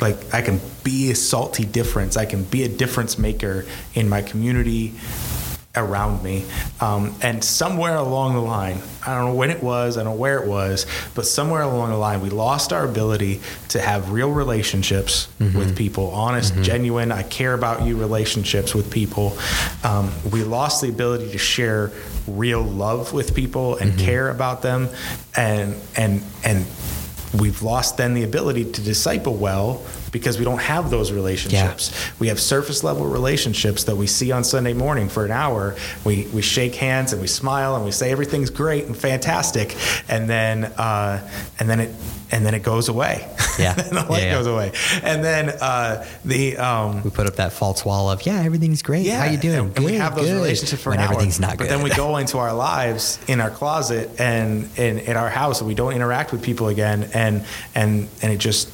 like 0.00 0.16
I 0.34 0.42
can 0.58 0.70
be 0.84 1.10
a 1.10 1.14
salty 1.14 1.64
difference. 1.64 2.16
I 2.16 2.26
can 2.26 2.44
be 2.44 2.64
a 2.64 2.68
difference 2.68 3.18
maker 3.18 3.64
in 3.94 4.08
my 4.08 4.22
community 4.22 4.94
around 5.74 6.22
me. 6.22 6.44
Um, 6.80 7.14
and 7.22 7.42
somewhere 7.42 7.96
along 7.96 8.34
the 8.34 8.40
line, 8.40 8.78
I 9.06 9.14
don't 9.14 9.24
know 9.24 9.34
when 9.34 9.50
it 9.50 9.62
was, 9.62 9.96
I 9.96 10.04
don't 10.04 10.12
know 10.12 10.20
where 10.20 10.38
it 10.42 10.46
was, 10.46 10.86
but 11.14 11.26
somewhere 11.26 11.62
along 11.62 11.90
the 11.90 11.96
line, 11.96 12.20
we 12.20 12.28
lost 12.28 12.74
our 12.74 12.84
ability 12.84 13.40
to 13.68 13.80
have 13.80 14.10
real 14.10 14.30
relationships 14.30 15.28
mm-hmm. 15.38 15.56
with 15.56 15.74
people, 15.74 16.10
honest, 16.10 16.52
mm-hmm. 16.52 16.62
genuine, 16.62 17.10
I 17.10 17.22
care 17.22 17.54
about 17.54 17.86
you 17.86 17.96
relationships 17.96 18.74
with 18.74 18.90
people. 18.90 19.38
Um, 19.82 20.12
we 20.30 20.44
lost 20.44 20.82
the 20.82 20.90
ability 20.90 21.32
to 21.32 21.38
share 21.38 21.90
real 22.26 22.62
love 22.62 23.14
with 23.14 23.34
people 23.34 23.76
and 23.76 23.92
mm-hmm. 23.92 24.04
care 24.04 24.28
about 24.28 24.60
them. 24.60 24.90
And, 25.34 25.74
and, 25.96 26.22
and, 26.44 26.66
we've 27.40 27.62
lost 27.62 27.96
then 27.96 28.12
the 28.12 28.24
ability 28.24 28.62
to 28.72 28.82
disciple 28.82 29.34
well 29.34 29.82
because 30.12 30.38
we 30.38 30.44
don't 30.44 30.60
have 30.60 30.90
those 30.90 31.10
relationships. 31.10 31.90
Yeah. 31.90 32.12
We 32.20 32.28
have 32.28 32.38
surface 32.38 32.84
level 32.84 33.06
relationships 33.06 33.84
that 33.84 33.96
we 33.96 34.06
see 34.06 34.30
on 34.30 34.44
Sunday 34.44 34.74
morning 34.74 35.08
for 35.08 35.24
an 35.24 35.32
hour. 35.32 35.74
We, 36.04 36.28
we 36.28 36.42
shake 36.42 36.74
hands 36.74 37.12
and 37.12 37.20
we 37.20 37.26
smile 37.26 37.74
and 37.74 37.84
we 37.84 37.90
say 37.90 38.12
everything's 38.12 38.50
great 38.50 38.84
and 38.84 38.96
fantastic, 38.96 39.74
and 40.08 40.28
then 40.28 40.64
uh, 40.64 41.28
and 41.58 41.68
then 41.68 41.80
it 41.80 41.94
and 42.30 42.46
then 42.46 42.54
it 42.54 42.62
goes 42.62 42.88
away. 42.88 43.28
Yeah, 43.58 43.74
the 43.74 43.94
light 43.94 44.22
yeah, 44.22 44.28
yeah. 44.28 44.32
goes 44.32 44.46
away, 44.46 44.72
and 45.02 45.24
then 45.24 45.50
uh, 45.60 46.06
the 46.24 46.56
um, 46.58 47.02
we 47.02 47.10
put 47.10 47.26
up 47.26 47.36
that 47.36 47.52
false 47.52 47.84
wall 47.84 48.10
of 48.10 48.24
yeah 48.26 48.42
everything's 48.42 48.82
great. 48.82 49.06
Yeah, 49.06 49.24
how 49.24 49.30
you 49.30 49.38
doing? 49.38 49.58
And, 49.58 49.76
and 49.76 49.84
we 49.84 49.94
have 49.94 50.14
those 50.14 50.26
good. 50.26 50.36
relationships 50.36 50.82
for 50.82 50.90
when 50.90 50.98
an 50.98 51.04
everything's 51.04 51.40
hour. 51.40 51.48
not 51.48 51.58
good. 51.58 51.68
But 51.68 51.74
then 51.74 51.82
we 51.82 51.90
go 51.90 52.18
into 52.18 52.38
our 52.38 52.54
lives 52.54 53.18
in 53.28 53.40
our 53.40 53.50
closet 53.50 54.20
and 54.20 54.68
in, 54.78 54.98
in 54.98 55.16
our 55.16 55.30
house, 55.30 55.60
and 55.60 55.68
we 55.68 55.74
don't 55.74 55.94
interact 55.94 56.32
with 56.32 56.42
people 56.42 56.68
again, 56.68 57.08
and 57.14 57.44
and 57.74 58.08
and 58.20 58.32
it 58.32 58.38
just 58.38 58.70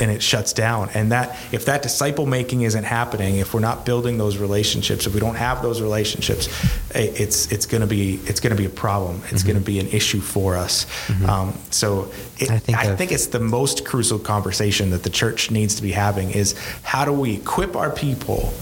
and 0.00 0.10
it 0.10 0.22
shuts 0.22 0.52
down. 0.52 0.90
And 0.94 1.12
that 1.12 1.36
if 1.52 1.64
that 1.66 1.82
disciple 1.82 2.26
making 2.26 2.62
isn't 2.62 2.84
happening, 2.84 3.36
if 3.36 3.54
we're 3.54 3.60
not 3.60 3.84
building 3.84 4.18
those 4.18 4.36
relationships, 4.36 5.06
if 5.06 5.14
we 5.14 5.20
don't 5.20 5.34
have 5.34 5.62
those 5.62 5.80
relationships, 5.80 6.48
it's 6.94 7.50
it's 7.52 7.66
going 7.66 7.80
to 7.80 7.86
be 7.86 8.20
it's 8.24 8.40
going 8.40 8.54
to 8.54 8.56
be 8.56 8.66
a 8.66 8.70
problem. 8.70 9.22
It's 9.30 9.42
mm-hmm. 9.42 9.48
going 9.48 9.58
to 9.60 9.64
be 9.64 9.78
an 9.80 9.88
issue 9.88 10.20
for 10.20 10.56
us. 10.56 10.84
Mm-hmm. 10.84 11.26
Um, 11.26 11.54
so 11.70 12.10
it, 12.38 12.50
I, 12.50 12.58
think, 12.58 12.78
I 12.78 12.96
think 12.96 13.12
it's 13.12 13.26
the 13.26 13.40
most 13.40 13.84
crucial 13.84 14.18
conversation 14.18 14.90
that 14.90 15.02
the 15.02 15.10
church 15.10 15.50
needs 15.50 15.74
to 15.76 15.82
be 15.82 15.92
having 15.92 16.30
is 16.30 16.58
how 16.82 17.04
do 17.04 17.12
we 17.12 17.36
equip 17.36 17.76
our 17.76 17.90
people. 17.90 18.52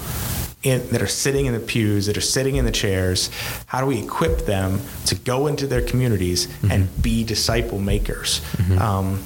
In, 0.62 0.84
that 0.88 1.00
are 1.00 1.06
sitting 1.06 1.46
in 1.46 1.52
the 1.52 1.60
pews, 1.60 2.06
that 2.06 2.16
are 2.16 2.20
sitting 2.20 2.56
in 2.56 2.64
the 2.64 2.72
chairs, 2.72 3.30
how 3.66 3.80
do 3.80 3.86
we 3.86 4.02
equip 4.02 4.46
them 4.46 4.80
to 5.04 5.14
go 5.14 5.46
into 5.46 5.68
their 5.68 5.82
communities 5.82 6.48
mm-hmm. 6.48 6.72
and 6.72 7.02
be 7.02 7.22
disciple 7.22 7.78
makers? 7.78 8.40
Mm-hmm. 8.40 8.78
Um, 8.78 9.22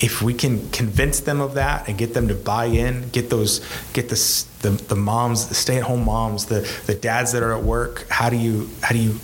if 0.00 0.20
we 0.20 0.34
can 0.34 0.68
convince 0.70 1.20
them 1.20 1.40
of 1.40 1.54
that 1.54 1.88
and 1.88 1.96
get 1.96 2.14
them 2.14 2.28
to 2.28 2.34
buy 2.34 2.66
in, 2.66 3.08
get 3.10 3.30
those, 3.30 3.60
get 3.92 4.08
the 4.08 4.44
the, 4.62 4.70
the 4.70 4.96
moms, 4.96 5.48
the 5.48 5.54
stay 5.54 5.76
at 5.76 5.84
home 5.84 6.04
moms, 6.04 6.46
the 6.46 6.68
the 6.86 6.94
dads 6.94 7.32
that 7.32 7.42
are 7.42 7.52
at 7.52 7.62
work, 7.62 8.06
how 8.08 8.28
do 8.28 8.36
you 8.36 8.68
how 8.82 8.92
do 8.92 8.98
you 8.98 9.20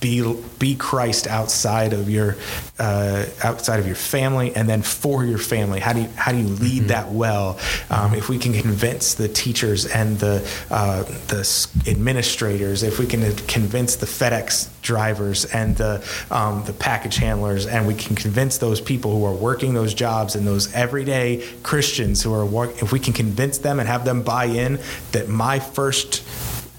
be 0.00 0.36
be 0.58 0.74
Christ 0.74 1.26
outside 1.26 1.92
of 1.92 2.10
your 2.10 2.36
uh, 2.78 3.24
outside 3.42 3.80
of 3.80 3.86
your 3.86 3.96
family, 3.96 4.54
and 4.54 4.68
then 4.68 4.82
for 4.82 5.24
your 5.24 5.38
family. 5.38 5.80
How 5.80 5.92
do 5.92 6.02
you 6.02 6.08
how 6.16 6.32
do 6.32 6.38
you 6.38 6.48
lead 6.48 6.80
mm-hmm. 6.80 6.86
that 6.88 7.10
well? 7.10 7.58
Um, 7.90 8.14
if 8.14 8.28
we 8.28 8.38
can 8.38 8.52
convince 8.52 9.14
the 9.14 9.28
teachers 9.28 9.86
and 9.86 10.18
the 10.18 10.46
uh, 10.70 11.04
the 11.28 11.68
administrators, 11.86 12.82
if 12.82 12.98
we 12.98 13.06
can 13.06 13.34
convince 13.46 13.96
the 13.96 14.06
FedEx 14.06 14.68
drivers 14.82 15.46
and 15.46 15.76
the 15.76 16.04
um, 16.30 16.64
the 16.64 16.72
package 16.74 17.16
handlers, 17.16 17.66
and 17.66 17.86
we 17.86 17.94
can 17.94 18.14
convince 18.14 18.58
those 18.58 18.80
people 18.80 19.12
who 19.12 19.24
are 19.24 19.34
working 19.34 19.74
those 19.74 19.94
jobs 19.94 20.36
and 20.36 20.46
those 20.46 20.72
everyday 20.74 21.46
Christians 21.62 22.22
who 22.22 22.34
are 22.34 22.44
work, 22.44 22.82
if 22.82 22.92
we 22.92 22.98
can 22.98 23.12
convince 23.12 23.58
them 23.58 23.80
and 23.80 23.88
have 23.88 24.04
them 24.04 24.22
buy 24.22 24.46
in 24.46 24.78
that 25.12 25.28
my 25.28 25.58
first 25.58 26.22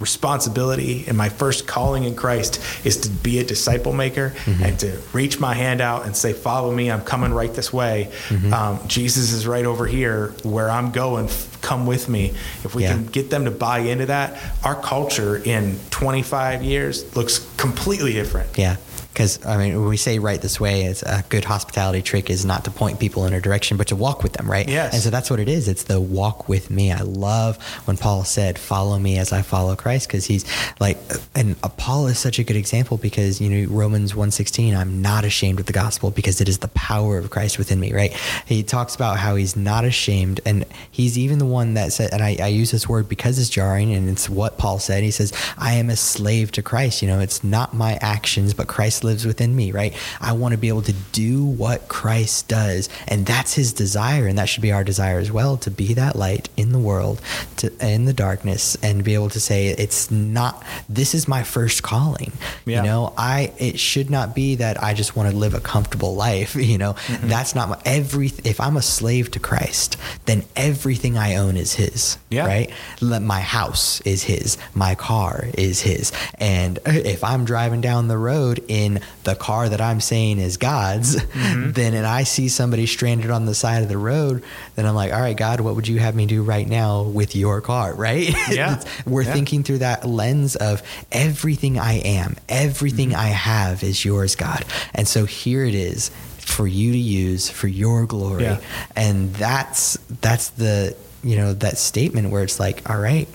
responsibility 0.03 1.05
and 1.07 1.17
my 1.17 1.29
first 1.29 1.65
calling 1.65 2.03
in 2.03 2.13
Christ 2.13 2.61
is 2.85 2.97
to 2.97 3.09
be 3.09 3.39
a 3.39 3.43
disciple 3.45 3.93
maker 3.93 4.33
mm-hmm. 4.35 4.61
and 4.61 4.77
to 4.81 4.99
reach 5.13 5.39
my 5.39 5.53
hand 5.53 5.79
out 5.79 6.05
and 6.05 6.13
say, 6.13 6.33
Follow 6.33 6.71
me, 6.71 6.91
I'm 6.91 7.03
coming 7.03 7.31
right 7.31 7.53
this 7.53 7.71
way. 7.71 8.11
Mm-hmm. 8.27 8.53
Um, 8.53 8.79
Jesus 8.85 9.31
is 9.31 9.47
right 9.47 9.65
over 9.65 9.87
here 9.87 10.33
where 10.43 10.69
I'm 10.69 10.91
going. 10.91 11.29
Come 11.61 11.85
with 11.85 12.09
me. 12.09 12.33
If 12.65 12.75
we 12.75 12.83
yeah. 12.83 12.91
can 12.91 13.05
get 13.05 13.29
them 13.29 13.45
to 13.45 13.51
buy 13.51 13.79
into 13.79 14.07
that, 14.07 14.37
our 14.65 14.75
culture 14.75 15.37
in 15.37 15.79
25 15.91 16.63
years 16.63 17.15
looks 17.15 17.39
completely 17.55 18.11
different. 18.11 18.57
Yeah 18.57 18.75
because 19.13 19.45
I 19.45 19.57
mean, 19.57 19.79
when 19.79 19.87
we 19.87 19.97
say 19.97 20.17
right 20.17 20.41
this 20.41 20.59
way, 20.59 20.83
it's 20.83 21.03
a 21.03 21.23
good 21.29 21.45
hospitality 21.45 22.01
trick 22.01 22.29
is 22.29 22.45
not 22.45 22.65
to 22.65 22.71
point 22.71 22.99
people 22.99 23.25
in 23.25 23.33
a 23.33 23.39
direction, 23.39 23.77
but 23.77 23.87
to 23.87 23.95
walk 23.95 24.23
with 24.23 24.33
them, 24.33 24.49
right? 24.49 24.67
Yes. 24.67 24.93
And 24.93 25.03
so 25.03 25.11
that's 25.11 25.29
what 25.29 25.39
it 25.39 25.47
is. 25.47 25.67
It's 25.67 25.83
the 25.83 26.01
walk 26.01 26.49
with 26.49 26.71
me. 26.71 26.91
I 26.91 27.01
love 27.01 27.61
when 27.85 27.95
Paul 27.95 28.23
said, 28.23 28.57
"Follow 28.57 28.97
me 28.97 29.19
as 29.19 29.31
I 29.31 29.43
follow 29.43 29.75
Christ," 29.75 30.07
because 30.07 30.25
he's 30.25 30.45
like, 30.79 30.97
and 31.35 31.59
Paul 31.77 32.07
is 32.07 32.17
such 32.17 32.39
a 32.39 32.43
good 32.43 32.55
example 32.55 32.97
because 32.97 33.39
you 33.39 33.49
know 33.49 33.71
Romans 33.71 34.15
one 34.15 34.31
sixteen, 34.31 34.75
I'm 34.75 35.01
not 35.01 35.25
ashamed 35.25 35.59
of 35.59 35.67
the 35.67 35.73
gospel 35.73 36.09
because 36.09 36.41
it 36.41 36.49
is 36.49 36.57
the 36.57 36.67
power 36.69 37.17
of 37.17 37.29
Christ 37.29 37.57
within 37.59 37.79
me, 37.79 37.93
right? 37.93 38.13
He 38.45 38.63
talks 38.63 38.95
about 38.95 39.19
how 39.19 39.35
he's 39.35 39.55
not 39.55 39.85
ashamed, 39.85 40.41
and 40.45 40.65
he's 40.89 41.17
even 41.17 41.37
the 41.37 41.45
one 41.45 41.75
that 41.75 41.93
said, 41.93 42.11
and 42.13 42.23
I, 42.23 42.37
I 42.41 42.47
use 42.47 42.71
this 42.71 42.89
word 42.89 43.07
because 43.07 43.37
it's 43.37 43.49
jarring, 43.49 43.93
and 43.93 44.09
it's 44.09 44.27
what 44.27 44.57
Paul 44.57 44.79
said. 44.79 45.03
He 45.03 45.11
says, 45.11 45.31
"I 45.57 45.73
am 45.73 45.91
a 45.91 45.95
slave 45.95 46.51
to 46.53 46.63
Christ." 46.63 47.03
You 47.03 47.09
know, 47.09 47.19
it's 47.19 47.43
not 47.43 47.75
my 47.75 47.99
actions, 48.01 48.53
but 48.55 48.67
Christ 48.67 49.02
lives 49.03 49.25
within 49.25 49.55
me, 49.55 49.71
right? 49.71 49.93
I 50.21 50.33
want 50.33 50.53
to 50.53 50.57
be 50.57 50.67
able 50.67 50.81
to 50.83 50.93
do 51.11 51.43
what 51.43 51.87
Christ 51.87 52.47
does. 52.47 52.89
And 53.07 53.25
that's 53.25 53.53
his 53.53 53.73
desire. 53.73 54.27
And 54.27 54.37
that 54.37 54.45
should 54.45 54.61
be 54.61 54.71
our 54.71 54.83
desire 54.83 55.19
as 55.19 55.31
well 55.31 55.57
to 55.57 55.71
be 55.71 55.93
that 55.93 56.15
light 56.15 56.49
in 56.57 56.71
the 56.71 56.79
world, 56.79 57.21
to, 57.57 57.71
in 57.85 58.05
the 58.05 58.13
darkness, 58.13 58.75
and 58.81 59.03
be 59.03 59.13
able 59.13 59.29
to 59.29 59.39
say, 59.39 59.67
it's 59.67 60.09
not, 60.11 60.63
this 60.89 61.13
is 61.13 61.27
my 61.27 61.43
first 61.43 61.83
calling. 61.83 62.31
Yeah. 62.65 62.77
You 62.77 62.83
know, 62.83 63.13
I, 63.17 63.53
it 63.57 63.79
should 63.79 64.09
not 64.09 64.35
be 64.35 64.55
that 64.55 64.81
I 64.81 64.93
just 64.93 65.15
want 65.15 65.29
to 65.31 65.35
live 65.35 65.53
a 65.53 65.59
comfortable 65.59 66.15
life. 66.15 66.55
You 66.63 66.77
know, 66.77 66.93
mm-hmm. 66.93 67.27
that's 67.27 67.53
not 67.53 67.69
my, 67.69 67.81
every, 67.85 68.31
if 68.45 68.59
I'm 68.61 68.77
a 68.77 68.81
slave 68.81 69.29
to 69.31 69.39
Christ, 69.39 69.97
then 70.25 70.43
everything 70.55 71.17
I 71.17 71.35
own 71.35 71.57
is 71.57 71.73
his. 71.73 72.17
Yeah. 72.29 72.47
Right. 72.47 72.71
My 73.01 73.41
house 73.41 74.01
is 74.01 74.23
his. 74.23 74.57
My 74.73 74.95
car 74.95 75.45
is 75.55 75.81
his. 75.81 76.11
And 76.35 76.79
if 76.85 77.23
I'm 77.23 77.45
driving 77.45 77.81
down 77.81 78.07
the 78.07 78.17
road 78.17 78.63
in 78.67 78.92
the 79.23 79.35
car 79.35 79.69
that 79.69 79.81
I'm 79.81 79.99
saying 79.99 80.39
is 80.39 80.57
God's, 80.57 81.15
mm-hmm. 81.15 81.71
then 81.73 81.93
and 81.93 82.05
I 82.05 82.23
see 82.23 82.49
somebody 82.49 82.85
stranded 82.85 83.31
on 83.31 83.45
the 83.45 83.55
side 83.55 83.83
of 83.83 83.89
the 83.89 83.97
road, 83.97 84.43
then 84.75 84.85
I'm 84.85 84.95
like, 84.95 85.13
all 85.13 85.21
right, 85.21 85.37
God, 85.37 85.59
what 85.61 85.75
would 85.75 85.87
you 85.87 85.99
have 85.99 86.15
me 86.15 86.25
do 86.25 86.43
right 86.43 86.67
now 86.67 87.03
with 87.03 87.35
your 87.35 87.61
car? 87.61 87.93
Right? 88.03 88.33
Yeah. 88.51 88.83
We're 89.05 89.21
yeah. 89.21 89.33
thinking 89.33 89.63
through 89.63 89.77
that 89.77 90.05
lens 90.05 90.57
of 90.57 90.83
everything 91.09 91.79
I 91.79 91.99
am, 91.99 92.35
everything 92.49 93.09
mm-hmm. 93.09 93.19
I 93.19 93.27
have 93.27 93.81
is 93.81 94.03
yours, 94.03 94.35
God. 94.35 94.65
And 94.93 95.07
so 95.07 95.25
here 95.25 95.63
it 95.63 95.73
is 95.73 96.09
for 96.37 96.67
you 96.67 96.91
to 96.91 96.97
use 96.97 97.49
for 97.49 97.67
your 97.67 98.05
glory. 98.05 98.43
Yeah. 98.43 98.59
And 98.95 99.33
that's 99.35 99.97
that's 100.21 100.49
the 100.49 100.97
you 101.23 101.37
know 101.37 101.53
that 101.53 101.77
statement 101.77 102.29
where 102.29 102.43
it's 102.43 102.59
like 102.59 102.89
all 102.89 102.99
right 102.99 103.27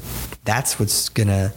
that's 0.44 0.78
what's 0.78 1.08
gonna 1.08 1.52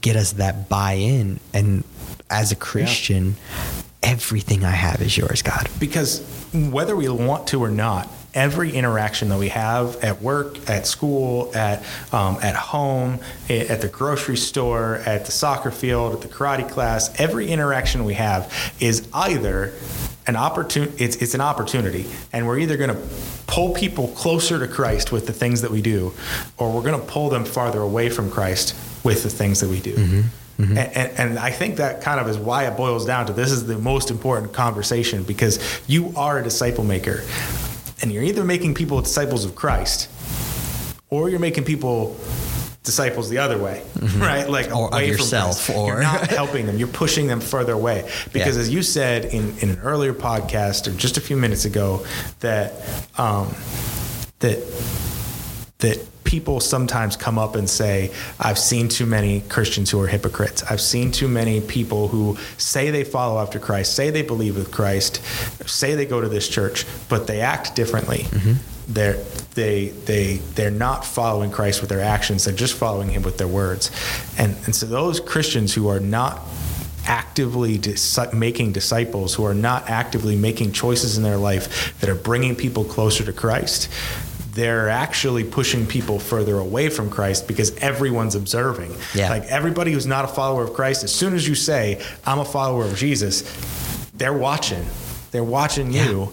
get 0.00 0.16
us 0.16 0.32
that 0.32 0.68
buy-in 0.68 1.40
and 1.52 1.84
as 2.30 2.52
a 2.52 2.56
Christian, 2.56 3.36
yeah. 3.36 3.82
everything 4.02 4.64
I 4.64 4.70
have 4.70 5.00
is 5.02 5.16
yours, 5.16 5.42
God. 5.42 5.68
Because 5.78 6.20
whether 6.52 6.96
we 6.96 7.08
want 7.08 7.48
to 7.48 7.62
or 7.62 7.70
not, 7.70 8.08
every 8.34 8.72
interaction 8.72 9.28
that 9.30 9.38
we 9.38 9.48
have 9.48 9.96
at 10.04 10.22
work, 10.22 10.68
at 10.68 10.86
school, 10.86 11.50
at 11.54 11.84
um, 12.12 12.38
at 12.42 12.54
home, 12.54 13.18
at 13.48 13.80
the 13.80 13.88
grocery 13.88 14.36
store, 14.36 14.96
at 15.06 15.26
the 15.26 15.32
soccer 15.32 15.70
field, 15.70 16.14
at 16.14 16.20
the 16.20 16.28
karate 16.28 16.68
class, 16.70 17.12
every 17.18 17.48
interaction 17.48 18.04
we 18.04 18.14
have 18.14 18.74
is 18.80 19.08
either 19.12 19.72
an 20.26 20.36
opportunity. 20.36 21.02
It's 21.02 21.16
it's 21.16 21.34
an 21.34 21.40
opportunity, 21.40 22.06
and 22.32 22.46
we're 22.46 22.58
either 22.58 22.76
going 22.76 22.90
to 22.90 23.08
pull 23.46 23.72
people 23.74 24.08
closer 24.08 24.58
to 24.58 24.68
Christ 24.68 25.10
with 25.10 25.26
the 25.26 25.32
things 25.32 25.62
that 25.62 25.70
we 25.70 25.80
do, 25.80 26.12
or 26.58 26.72
we're 26.72 26.82
going 26.82 27.00
to 27.00 27.06
pull 27.06 27.30
them 27.30 27.44
farther 27.44 27.80
away 27.80 28.10
from 28.10 28.30
Christ 28.30 28.76
with 29.04 29.22
the 29.22 29.30
things 29.30 29.60
that 29.60 29.70
we 29.70 29.80
do. 29.80 29.94
Mm-hmm. 29.94 30.20
Mm-hmm. 30.58 30.76
And, 30.76 31.18
and, 31.18 31.38
I 31.38 31.50
think 31.50 31.76
that 31.76 32.02
kind 32.02 32.18
of 32.18 32.28
is 32.28 32.36
why 32.36 32.66
it 32.66 32.76
boils 32.76 33.06
down 33.06 33.26
to 33.26 33.32
this 33.32 33.52
is 33.52 33.66
the 33.66 33.78
most 33.78 34.10
important 34.10 34.52
conversation 34.52 35.22
because 35.22 35.60
you 35.86 36.12
are 36.16 36.40
a 36.40 36.42
disciple 36.42 36.82
maker. 36.82 37.22
And 38.02 38.10
you're 38.10 38.24
either 38.24 38.44
making 38.44 38.74
people 38.74 39.00
disciples 39.00 39.44
of 39.44 39.54
Christ 39.54 40.10
or 41.10 41.30
you're 41.30 41.38
making 41.38 41.64
people 41.64 42.16
disciples 42.88 43.28
the 43.28 43.38
other 43.38 43.58
way, 43.58 43.82
mm-hmm. 43.94 44.20
right? 44.20 44.48
Like 44.48 44.74
or 44.74 44.88
away 44.88 45.08
yourself, 45.08 45.66
from 45.66 45.76
or 45.76 45.86
you're 45.88 46.02
not 46.02 46.28
helping 46.28 46.66
them. 46.66 46.78
You're 46.78 46.88
pushing 46.88 47.26
them 47.26 47.40
further 47.40 47.74
away 47.74 48.10
because, 48.32 48.56
yeah. 48.56 48.62
as 48.62 48.70
you 48.70 48.82
said 48.82 49.26
in, 49.26 49.56
in 49.58 49.70
an 49.70 49.78
earlier 49.80 50.14
podcast 50.14 50.88
or 50.88 50.92
just 50.96 51.16
a 51.16 51.20
few 51.20 51.36
minutes 51.36 51.66
ago, 51.66 52.04
that 52.40 52.72
um, 53.18 53.54
that 54.40 54.58
that 55.78 55.98
people 56.28 56.60
sometimes 56.60 57.16
come 57.16 57.38
up 57.38 57.56
and 57.56 57.70
say, 57.70 58.12
I've 58.38 58.58
seen 58.58 58.88
too 58.88 59.06
many 59.06 59.40
Christians 59.48 59.90
who 59.90 59.98
are 60.02 60.06
hypocrites. 60.06 60.62
I've 60.62 60.80
seen 60.80 61.10
too 61.10 61.26
many 61.26 61.62
people 61.62 62.08
who 62.08 62.36
say 62.58 62.90
they 62.90 63.02
follow 63.02 63.40
after 63.40 63.58
Christ, 63.58 63.94
say 63.94 64.10
they 64.10 64.20
believe 64.20 64.54
with 64.54 64.70
Christ, 64.70 65.22
say 65.66 65.94
they 65.94 66.04
go 66.04 66.20
to 66.20 66.28
this 66.28 66.46
church, 66.46 66.84
but 67.08 67.26
they 67.26 67.40
act 67.40 67.74
differently. 67.74 68.24
Mm-hmm. 68.24 68.92
They're, 68.92 69.14
they, 69.54 69.88
they, 69.88 70.36
they're 70.54 70.70
not 70.70 71.06
following 71.06 71.50
Christ 71.50 71.80
with 71.80 71.88
their 71.88 72.02
actions, 72.02 72.44
they're 72.44 72.54
just 72.54 72.74
following 72.74 73.08
him 73.08 73.22
with 73.22 73.38
their 73.38 73.48
words. 73.48 73.90
And, 74.36 74.54
and 74.66 74.74
so 74.74 74.84
those 74.84 75.20
Christians 75.20 75.72
who 75.72 75.88
are 75.88 76.00
not 76.00 76.42
actively 77.06 77.78
dis- 77.78 78.18
making 78.34 78.72
disciples, 78.72 79.34
who 79.34 79.44
are 79.44 79.54
not 79.54 79.88
actively 79.88 80.36
making 80.36 80.72
choices 80.72 81.16
in 81.16 81.22
their 81.22 81.38
life 81.38 81.98
that 82.00 82.10
are 82.10 82.14
bringing 82.14 82.54
people 82.54 82.84
closer 82.84 83.24
to 83.24 83.32
Christ, 83.32 83.88
they're 84.58 84.88
actually 84.88 85.44
pushing 85.44 85.86
people 85.86 86.18
further 86.18 86.58
away 86.58 86.88
from 86.88 87.10
Christ 87.10 87.46
because 87.46 87.76
everyone's 87.76 88.34
observing. 88.34 88.92
Yeah. 89.14 89.30
Like 89.30 89.44
everybody 89.44 89.92
who's 89.92 90.06
not 90.06 90.24
a 90.24 90.28
follower 90.28 90.64
of 90.64 90.72
Christ, 90.72 91.04
as 91.04 91.14
soon 91.14 91.34
as 91.34 91.46
you 91.46 91.54
say, 91.54 92.04
I'm 92.26 92.40
a 92.40 92.44
follower 92.44 92.84
of 92.84 92.96
Jesus, 92.96 93.42
they're 94.16 94.36
watching. 94.36 94.84
They're 95.30 95.44
watching 95.44 95.92
yeah. 95.92 96.08
you 96.08 96.32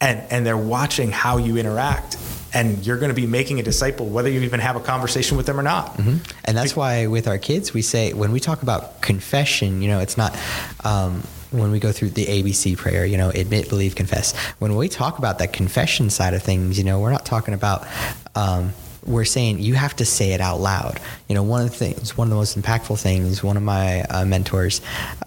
and, 0.00 0.20
and 0.32 0.44
they're 0.44 0.56
watching 0.56 1.12
how 1.12 1.36
you 1.36 1.56
interact 1.56 2.16
and 2.52 2.84
you're 2.84 2.98
going 2.98 3.10
to 3.10 3.14
be 3.14 3.28
making 3.28 3.60
a 3.60 3.62
disciple 3.62 4.06
whether 4.06 4.28
you 4.28 4.40
even 4.40 4.58
have 4.58 4.74
a 4.74 4.80
conversation 4.80 5.36
with 5.36 5.46
them 5.46 5.60
or 5.60 5.62
not. 5.62 5.98
Mm-hmm. 5.98 6.16
And 6.46 6.56
that's 6.56 6.74
why 6.74 7.06
with 7.06 7.28
our 7.28 7.38
kids, 7.38 7.72
we 7.72 7.82
say 7.82 8.12
when 8.12 8.32
we 8.32 8.40
talk 8.40 8.62
about 8.62 9.02
confession, 9.02 9.82
you 9.82 9.88
know, 9.88 10.00
it's 10.00 10.16
not. 10.16 10.36
Um, 10.82 11.22
when 11.50 11.70
we 11.70 11.80
go 11.80 11.92
through 11.92 12.10
the 12.10 12.26
ABC 12.26 12.76
prayer, 12.76 13.04
you 13.04 13.16
know, 13.16 13.30
admit, 13.30 13.68
believe, 13.68 13.94
confess. 13.94 14.36
When 14.58 14.76
we 14.76 14.88
talk 14.88 15.18
about 15.18 15.38
that 15.38 15.52
confession 15.52 16.10
side 16.10 16.34
of 16.34 16.42
things, 16.42 16.78
you 16.78 16.84
know, 16.84 17.00
we're 17.00 17.12
not 17.12 17.26
talking 17.26 17.54
about. 17.54 17.86
Um, 18.34 18.72
we're 19.04 19.24
saying 19.24 19.60
you 19.60 19.74
have 19.74 19.96
to 19.96 20.04
say 20.04 20.32
it 20.32 20.40
out 20.40 20.60
loud. 20.60 21.00
You 21.28 21.34
know, 21.34 21.42
one 21.42 21.62
of 21.62 21.70
the 21.70 21.76
things, 21.76 22.16
one 22.16 22.26
of 22.26 22.30
the 22.30 22.36
most 22.36 22.58
impactful 22.58 23.00
things, 23.00 23.42
one 23.42 23.56
of 23.56 23.62
my 23.62 24.02
uh, 24.02 24.24
mentors, 24.24 24.80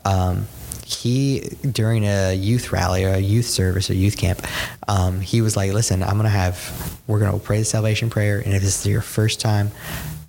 um, 0.06 0.48
he 0.86 1.50
during 1.72 2.06
a 2.06 2.34
youth 2.34 2.72
rally 2.72 3.03
or 3.03 3.10
a 3.10 3.20
youth 3.20 3.46
service 3.46 3.89
or 3.89 3.96
youth 3.96 4.18
camp, 4.18 4.46
um, 4.88 5.22
he 5.22 5.42
was 5.42 5.58
like, 5.58 5.74
"Listen, 5.74 6.03
I'm 6.03 6.18
gonna 6.18 6.30
have 6.30 7.00
we're 7.08 7.20
gonna 7.20 7.39
pray 7.39 7.60
the 7.60 7.65
salvation 7.65 8.10
prayer, 8.10 8.39
and 8.39 8.53
if 8.53 8.62
this 8.62 8.80
is 8.80 8.86
your 8.86 9.01
first 9.01 9.39
time, 9.39 9.72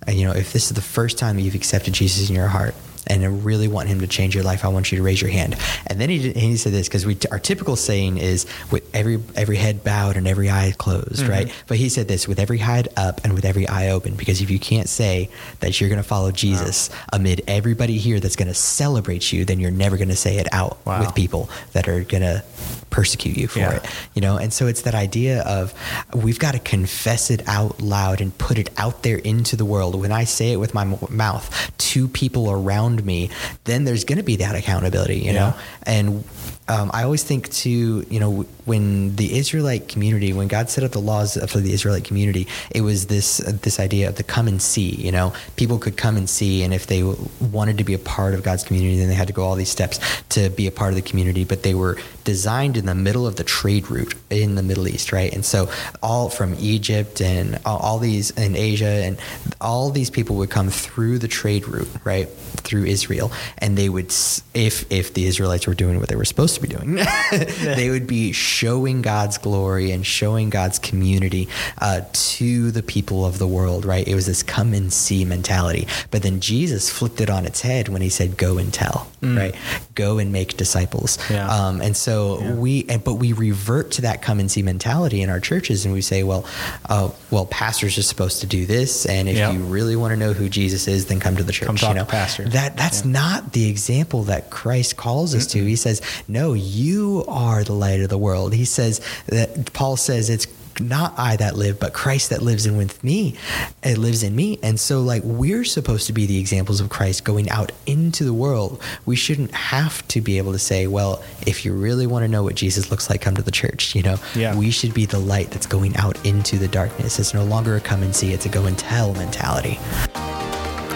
uh, 0.07 0.11
you 0.11 0.25
know, 0.25 0.31
if 0.31 0.53
this 0.53 0.65
is 0.65 0.73
the 0.73 0.81
first 0.81 1.17
time 1.17 1.37
you've 1.39 1.55
accepted 1.55 1.93
Jesus 1.93 2.29
in 2.29 2.35
your 2.35 2.47
heart, 2.47 2.73
and 3.07 3.23
I 3.23 3.27
really 3.27 3.67
want 3.67 3.89
him 3.89 3.99
to 3.99 4.07
change 4.07 4.35
your 4.35 4.43
life, 4.43 4.65
I 4.65 4.69
want 4.69 4.91
you 4.91 4.97
to 4.97 5.03
raise 5.03 5.21
your 5.21 5.31
hand. 5.31 5.55
And 5.87 5.99
then 5.99 6.09
he, 6.09 6.19
did, 6.19 6.35
he 6.35 6.57
said 6.57 6.73
this 6.73 6.87
because 6.87 7.05
we 7.05 7.17
our 7.31 7.39
typical 7.39 7.75
saying 7.75 8.17
is 8.17 8.45
with 8.71 8.89
every 8.95 9.21
every 9.35 9.57
head 9.57 9.83
bowed 9.83 10.17
and 10.17 10.27
every 10.27 10.49
eye 10.49 10.73
closed, 10.77 11.21
mm-hmm. 11.21 11.29
right? 11.29 11.63
But 11.67 11.77
he 11.77 11.89
said 11.89 12.07
this 12.07 12.27
with 12.27 12.39
every 12.39 12.57
head 12.57 12.87
up 12.97 13.21
and 13.23 13.33
with 13.33 13.45
every 13.45 13.67
eye 13.67 13.89
open 13.89 14.15
because 14.15 14.41
if 14.41 14.49
you 14.49 14.59
can't 14.59 14.89
say 14.89 15.29
that 15.59 15.79
you're 15.79 15.89
going 15.89 16.01
to 16.01 16.07
follow 16.07 16.31
Jesus 16.31 16.89
wow. 16.89 16.95
amid 17.13 17.41
everybody 17.47 17.97
here 17.97 18.19
that's 18.19 18.35
going 18.35 18.47
to 18.47 18.53
celebrate 18.53 19.31
you, 19.31 19.45
then 19.45 19.59
you're 19.59 19.71
never 19.71 19.97
going 19.97 20.09
to 20.09 20.15
say 20.15 20.37
it 20.37 20.47
out 20.53 20.77
wow. 20.85 20.99
with 20.99 21.15
people 21.15 21.49
that 21.73 21.87
are 21.87 22.03
going 22.03 22.23
to 22.23 22.43
persecute 22.89 23.37
you 23.37 23.47
for 23.47 23.59
yeah. 23.59 23.75
it. 23.75 23.85
You 24.13 24.21
know, 24.21 24.37
and 24.37 24.53
so 24.53 24.67
it's 24.67 24.83
that 24.83 24.95
idea 24.95 25.43
of 25.43 25.73
we've 26.13 26.39
got 26.39 26.53
to 26.53 26.59
confess 26.59 27.29
it 27.29 27.47
out 27.47 27.81
loud 27.81 28.21
and 28.21 28.35
put 28.37 28.57
it 28.57 28.69
out 28.77 29.03
there 29.03 29.17
into 29.17 29.55
the 29.55 29.65
world. 29.65 29.95
When 29.95 30.11
I 30.11 30.23
say 30.23 30.53
it 30.53 30.57
with 30.57 30.73
my 30.73 30.85
mouth 31.09 31.71
to 31.77 32.07
people 32.07 32.49
around 32.49 32.94
me, 33.03 33.29
then 33.63 33.85
there's 33.85 34.03
going 34.03 34.17
to 34.17 34.23
be 34.23 34.37
that 34.37 34.55
accountability, 34.55 35.17
you 35.17 35.25
yeah. 35.25 35.33
know? 35.33 35.53
And 35.83 36.23
um, 36.67 36.89
I 36.93 37.03
always 37.03 37.23
think 37.23 37.51
too, 37.51 38.05
you 38.09 38.19
know, 38.19 38.45
when 38.65 39.15
the 39.17 39.37
Israelite 39.37 39.87
community, 39.87 40.33
when 40.33 40.47
God 40.47 40.69
set 40.69 40.83
up 40.83 40.91
the 40.91 40.99
laws 40.99 41.37
for 41.51 41.59
the 41.59 41.71
Israelite 41.71 42.05
community, 42.05 42.47
it 42.71 42.81
was 42.81 43.05
this 43.05 43.37
this 43.37 43.79
idea 43.79 44.09
of 44.09 44.15
the 44.15 44.23
come 44.23 44.47
and 44.47 44.59
see. 44.59 44.95
You 44.95 45.11
know, 45.11 45.33
people 45.57 45.77
could 45.77 45.95
come 45.95 46.17
and 46.17 46.27
see, 46.27 46.63
and 46.63 46.73
if 46.73 46.87
they 46.87 47.03
wanted 47.39 47.77
to 47.77 47.83
be 47.83 47.93
a 47.93 47.99
part 47.99 48.33
of 48.33 48.41
God's 48.41 48.63
community, 48.63 48.97
then 48.97 49.09
they 49.09 49.13
had 49.13 49.27
to 49.27 49.33
go 49.33 49.43
all 49.43 49.53
these 49.53 49.69
steps 49.69 49.99
to 50.29 50.49
be 50.49 50.65
a 50.65 50.71
part 50.71 50.89
of 50.89 50.95
the 50.95 51.03
community. 51.03 51.43
But 51.43 51.61
they 51.61 51.75
were 51.75 51.99
designed 52.23 52.77
in 52.77 52.87
the 52.87 52.95
middle 52.95 53.27
of 53.27 53.35
the 53.35 53.43
trade 53.43 53.91
route 53.91 54.15
in 54.31 54.55
the 54.55 54.63
Middle 54.63 54.87
East, 54.87 55.11
right? 55.11 55.31
And 55.31 55.45
so 55.45 55.69
all 56.01 56.29
from 56.29 56.55
Egypt 56.59 57.21
and 57.21 57.59
all, 57.63 57.77
all 57.77 57.99
these 57.99 58.31
in 58.31 58.55
Asia 58.55 59.03
and 59.05 59.17
all 59.61 59.91
these 59.91 60.09
people 60.09 60.37
would 60.37 60.49
come 60.49 60.71
through 60.71 61.19
the 61.19 61.27
trade 61.27 61.67
route, 61.67 61.89
right, 62.03 62.27
through 62.27 62.85
Israel, 62.85 63.31
and 63.59 63.77
they 63.77 63.89
would, 63.89 64.11
if 64.55 64.91
if 64.91 65.13
the 65.13 65.27
Israelites 65.27 65.67
were 65.67 65.75
doing 65.75 65.99
what 65.99 66.09
they 66.09 66.15
were 66.15 66.25
supposed 66.25 66.54
to 66.55 66.61
be 66.61 66.67
doing, 66.67 66.95
they 67.75 67.89
would 67.89 68.07
be 68.07 68.31
showing 68.31 69.01
God's 69.01 69.37
glory 69.37 69.91
and 69.91 70.05
showing 70.05 70.49
God's 70.49 70.79
community 70.79 71.47
uh, 71.79 72.01
to 72.11 72.71
the 72.71 72.83
people 72.83 73.25
of 73.25 73.39
the 73.39 73.47
world, 73.47 73.85
right? 73.85 74.07
It 74.07 74.15
was 74.15 74.25
this 74.25 74.43
come 74.43 74.73
and 74.73 74.91
see 74.91 75.25
mentality. 75.25 75.87
But 76.11 76.23
then 76.23 76.39
Jesus 76.39 76.89
flipped 76.89 77.21
it 77.21 77.29
on 77.29 77.45
its 77.45 77.61
head 77.61 77.89
when 77.89 78.01
he 78.01 78.09
said, 78.09 78.37
go 78.37 78.57
and 78.57 78.73
tell, 78.73 79.07
mm. 79.25 79.37
right? 79.37 79.55
Go 79.95 80.17
and 80.17 80.31
make 80.31 80.57
disciples. 80.57 81.17
Yeah. 81.29 81.47
Um, 81.47 81.81
and 81.81 81.95
so 81.95 82.39
yeah. 82.39 82.53
we, 82.53 82.85
and, 82.89 83.03
but 83.03 83.15
we 83.15 83.33
revert 83.33 83.91
to 83.91 84.01
that 84.03 84.21
come 84.21 84.39
and 84.39 84.49
see 84.49 84.61
mentality 84.61 85.21
in 85.21 85.29
our 85.29 85.39
churches 85.39 85.85
and 85.85 85.93
we 85.93 86.01
say, 86.01 86.23
well, 86.23 86.45
uh, 86.89 87.09
well, 87.31 87.45
pastors 87.45 87.97
are 87.97 88.03
supposed 88.03 88.41
to 88.41 88.47
do 88.47 88.65
this. 88.65 89.05
And 89.05 89.27
if 89.29 89.53
you 89.53 89.59
really 89.63 89.95
want 89.95 90.11
to 90.11 90.17
know 90.17 90.33
who 90.33 90.49
Jesus 90.49 90.87
is, 90.87 91.07
then 91.07 91.19
come 91.19 91.35
to 91.37 91.43
the 91.43 91.51
church. 91.51 91.67
Come 91.67 91.75
talk 91.75 91.89
you 91.89 91.95
know? 91.95 92.05
to 92.05 92.11
pastor. 92.11 92.47
That, 92.49 92.77
that's 92.77 93.05
yeah. 93.05 93.11
not 93.11 93.53
the 93.53 93.69
example 93.69 94.23
that 94.23 94.49
Christ 94.49 94.97
calls 94.97 95.33
us 95.35 95.47
mm-hmm. 95.47 95.59
to. 95.59 95.65
He 95.65 95.75
says, 95.75 96.01
no, 96.27 96.53
you 96.53 97.25
are 97.27 97.63
the 97.63 97.73
light 97.73 98.01
of 98.01 98.09
the 98.09 98.17
world. 98.17 98.53
He 98.53 98.65
says 98.65 99.01
that 99.27 99.73
Paul 99.73 99.97
says 99.97 100.29
it's 100.29 100.47
not 100.79 101.13
I 101.17 101.35
that 101.37 101.55
live, 101.55 101.79
but 101.79 101.93
Christ 101.93 102.29
that 102.29 102.41
lives 102.41 102.65
in 102.65 102.77
with 102.77 103.03
me. 103.03 103.35
It 103.83 103.97
lives 103.97 104.23
in 104.23 104.35
me. 104.35 104.59
And 104.61 104.79
so 104.79 105.01
like 105.01 105.23
we're 105.23 105.63
supposed 105.63 106.07
to 106.07 106.13
be 106.13 106.25
the 106.25 106.39
examples 106.39 106.79
of 106.81 106.89
Christ 106.89 107.23
going 107.23 107.49
out 107.49 107.71
into 107.85 108.23
the 108.23 108.33
world. 108.33 108.81
We 109.05 109.15
shouldn't 109.15 109.51
have 109.53 110.07
to 110.09 110.21
be 110.21 110.37
able 110.37 110.51
to 110.53 110.59
say, 110.59 110.87
well, 110.87 111.23
if 111.45 111.65
you 111.65 111.73
really 111.73 112.07
want 112.07 112.23
to 112.23 112.27
know 112.27 112.43
what 112.43 112.55
Jesus 112.55 112.91
looks 112.91 113.09
like, 113.09 113.21
come 113.21 113.35
to 113.35 113.41
the 113.41 113.51
church. 113.51 113.95
You 113.95 114.03
know, 114.03 114.17
yeah. 114.35 114.55
we 114.55 114.71
should 114.71 114.93
be 114.93 115.05
the 115.05 115.19
light 115.19 115.51
that's 115.51 115.67
going 115.67 115.95
out 115.97 116.23
into 116.25 116.57
the 116.57 116.67
darkness. 116.67 117.19
It's 117.19 117.33
no 117.33 117.43
longer 117.43 117.75
a 117.75 117.81
come 117.81 118.03
and 118.03 118.15
see, 118.15 118.33
it's 118.33 118.45
a 118.45 118.49
go 118.49 118.65
and 118.65 118.77
tell 118.77 119.13
mentality. 119.13 119.79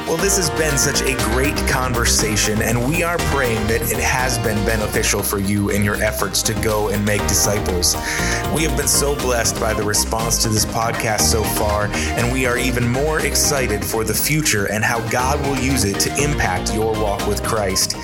Well, 0.10 0.17
this 0.17 0.38
has 0.38 0.50
been 0.50 0.76
such 0.76 1.04
a 1.04 1.15
great 1.36 1.56
conversation, 1.67 2.63
and 2.63 2.89
we 2.89 3.04
are 3.04 3.19
praying 3.30 3.67
that 3.67 3.84
it 3.91 4.00
has 4.00 4.39
been 4.39 4.58
beneficial 4.65 5.22
for 5.22 5.38
you 5.38 5.69
in 5.69 5.84
your 5.84 6.02
efforts 6.02 6.41
to 6.43 6.56
go 6.63 6.89
and 6.89 7.06
make 7.06 7.22
disciples. 7.28 7.93
We 8.52 8.63
have 8.63 8.76
been 8.76 8.88
so 8.88 9.15
blessed 9.15 9.60
by 9.60 9.76
the 9.76 9.84
response 9.84 10.41
to 10.41 10.50
this 10.50 10.65
podcast 10.65 11.22
so 11.22 11.43
far, 11.43 11.89
and 11.93 12.34
we 12.34 12.48
are 12.48 12.58
even 12.58 12.89
more 12.89 13.19
excited 13.19 13.86
for 13.86 14.04
the 14.04 14.15
future 14.15 14.65
and 14.72 14.84
how 14.84 15.08
God 15.10 15.39
will 15.41 15.60
use 15.60 15.84
it 15.84 16.00
to 16.00 16.24
impact 16.24 16.74
your 16.74 16.91
walk 16.93 17.28
with 17.28 17.43
Christ. 17.43 17.95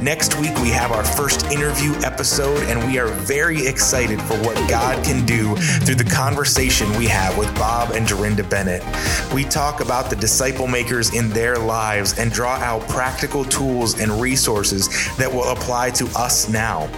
Next 0.00 0.38
week, 0.38 0.54
we 0.60 0.68
have 0.68 0.92
our 0.92 1.02
first 1.02 1.46
interview 1.46 1.92
episode, 2.04 2.62
and 2.64 2.86
we 2.86 2.98
are 2.98 3.06
very 3.06 3.66
excited 3.66 4.20
for 4.20 4.34
what 4.42 4.54
God 4.68 5.02
can 5.02 5.24
do 5.24 5.56
through 5.56 5.94
the 5.94 6.04
conversation 6.04 6.86
we 6.98 7.06
have 7.06 7.38
with 7.38 7.52
Bob 7.54 7.92
and 7.92 8.06
Dorinda 8.06 8.44
Bennett. 8.44 8.84
We 9.32 9.44
talk 9.44 9.80
about 9.80 10.10
the 10.10 10.16
disciple 10.16 10.66
makers 10.66 11.14
in 11.14 11.30
their 11.30 11.56
lives 11.56 12.18
and 12.18 12.30
draw 12.30 12.56
out 12.56 12.86
practical 12.88 13.42
tools 13.42 13.98
and 13.98 14.12
resources 14.20 14.88
that 15.16 15.32
will 15.32 15.50
apply 15.50 15.90
to 15.92 16.06
us 16.14 16.46
now. 16.46 16.90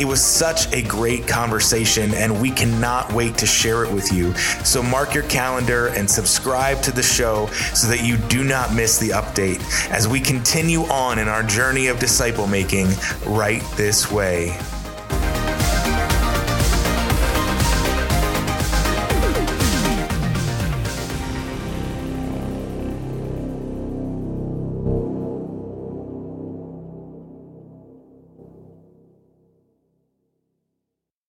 It 0.00 0.04
was 0.04 0.20
such 0.20 0.72
a 0.72 0.82
great 0.82 1.28
conversation, 1.28 2.12
and 2.14 2.42
we 2.42 2.50
cannot 2.50 3.12
wait 3.12 3.38
to 3.38 3.46
share 3.46 3.84
it 3.84 3.92
with 3.92 4.12
you. 4.12 4.34
So 4.64 4.82
mark 4.82 5.14
your 5.14 5.24
calendar 5.24 5.88
and 5.88 6.10
subscribe 6.10 6.82
to 6.82 6.90
the 6.90 7.02
show 7.02 7.46
so 7.74 7.86
that 7.86 8.02
you 8.02 8.16
do 8.28 8.42
not 8.42 8.74
miss 8.74 8.98
the 8.98 9.10
update 9.10 9.62
as 9.92 10.08
we 10.08 10.18
continue 10.18 10.80
on 10.86 11.20
in 11.20 11.28
our 11.28 11.44
journey 11.44 11.86
of 11.86 12.00
disciple 12.40 12.46
making 12.46 12.88
right 13.26 13.62
this 13.76 14.10
way. 14.10 14.79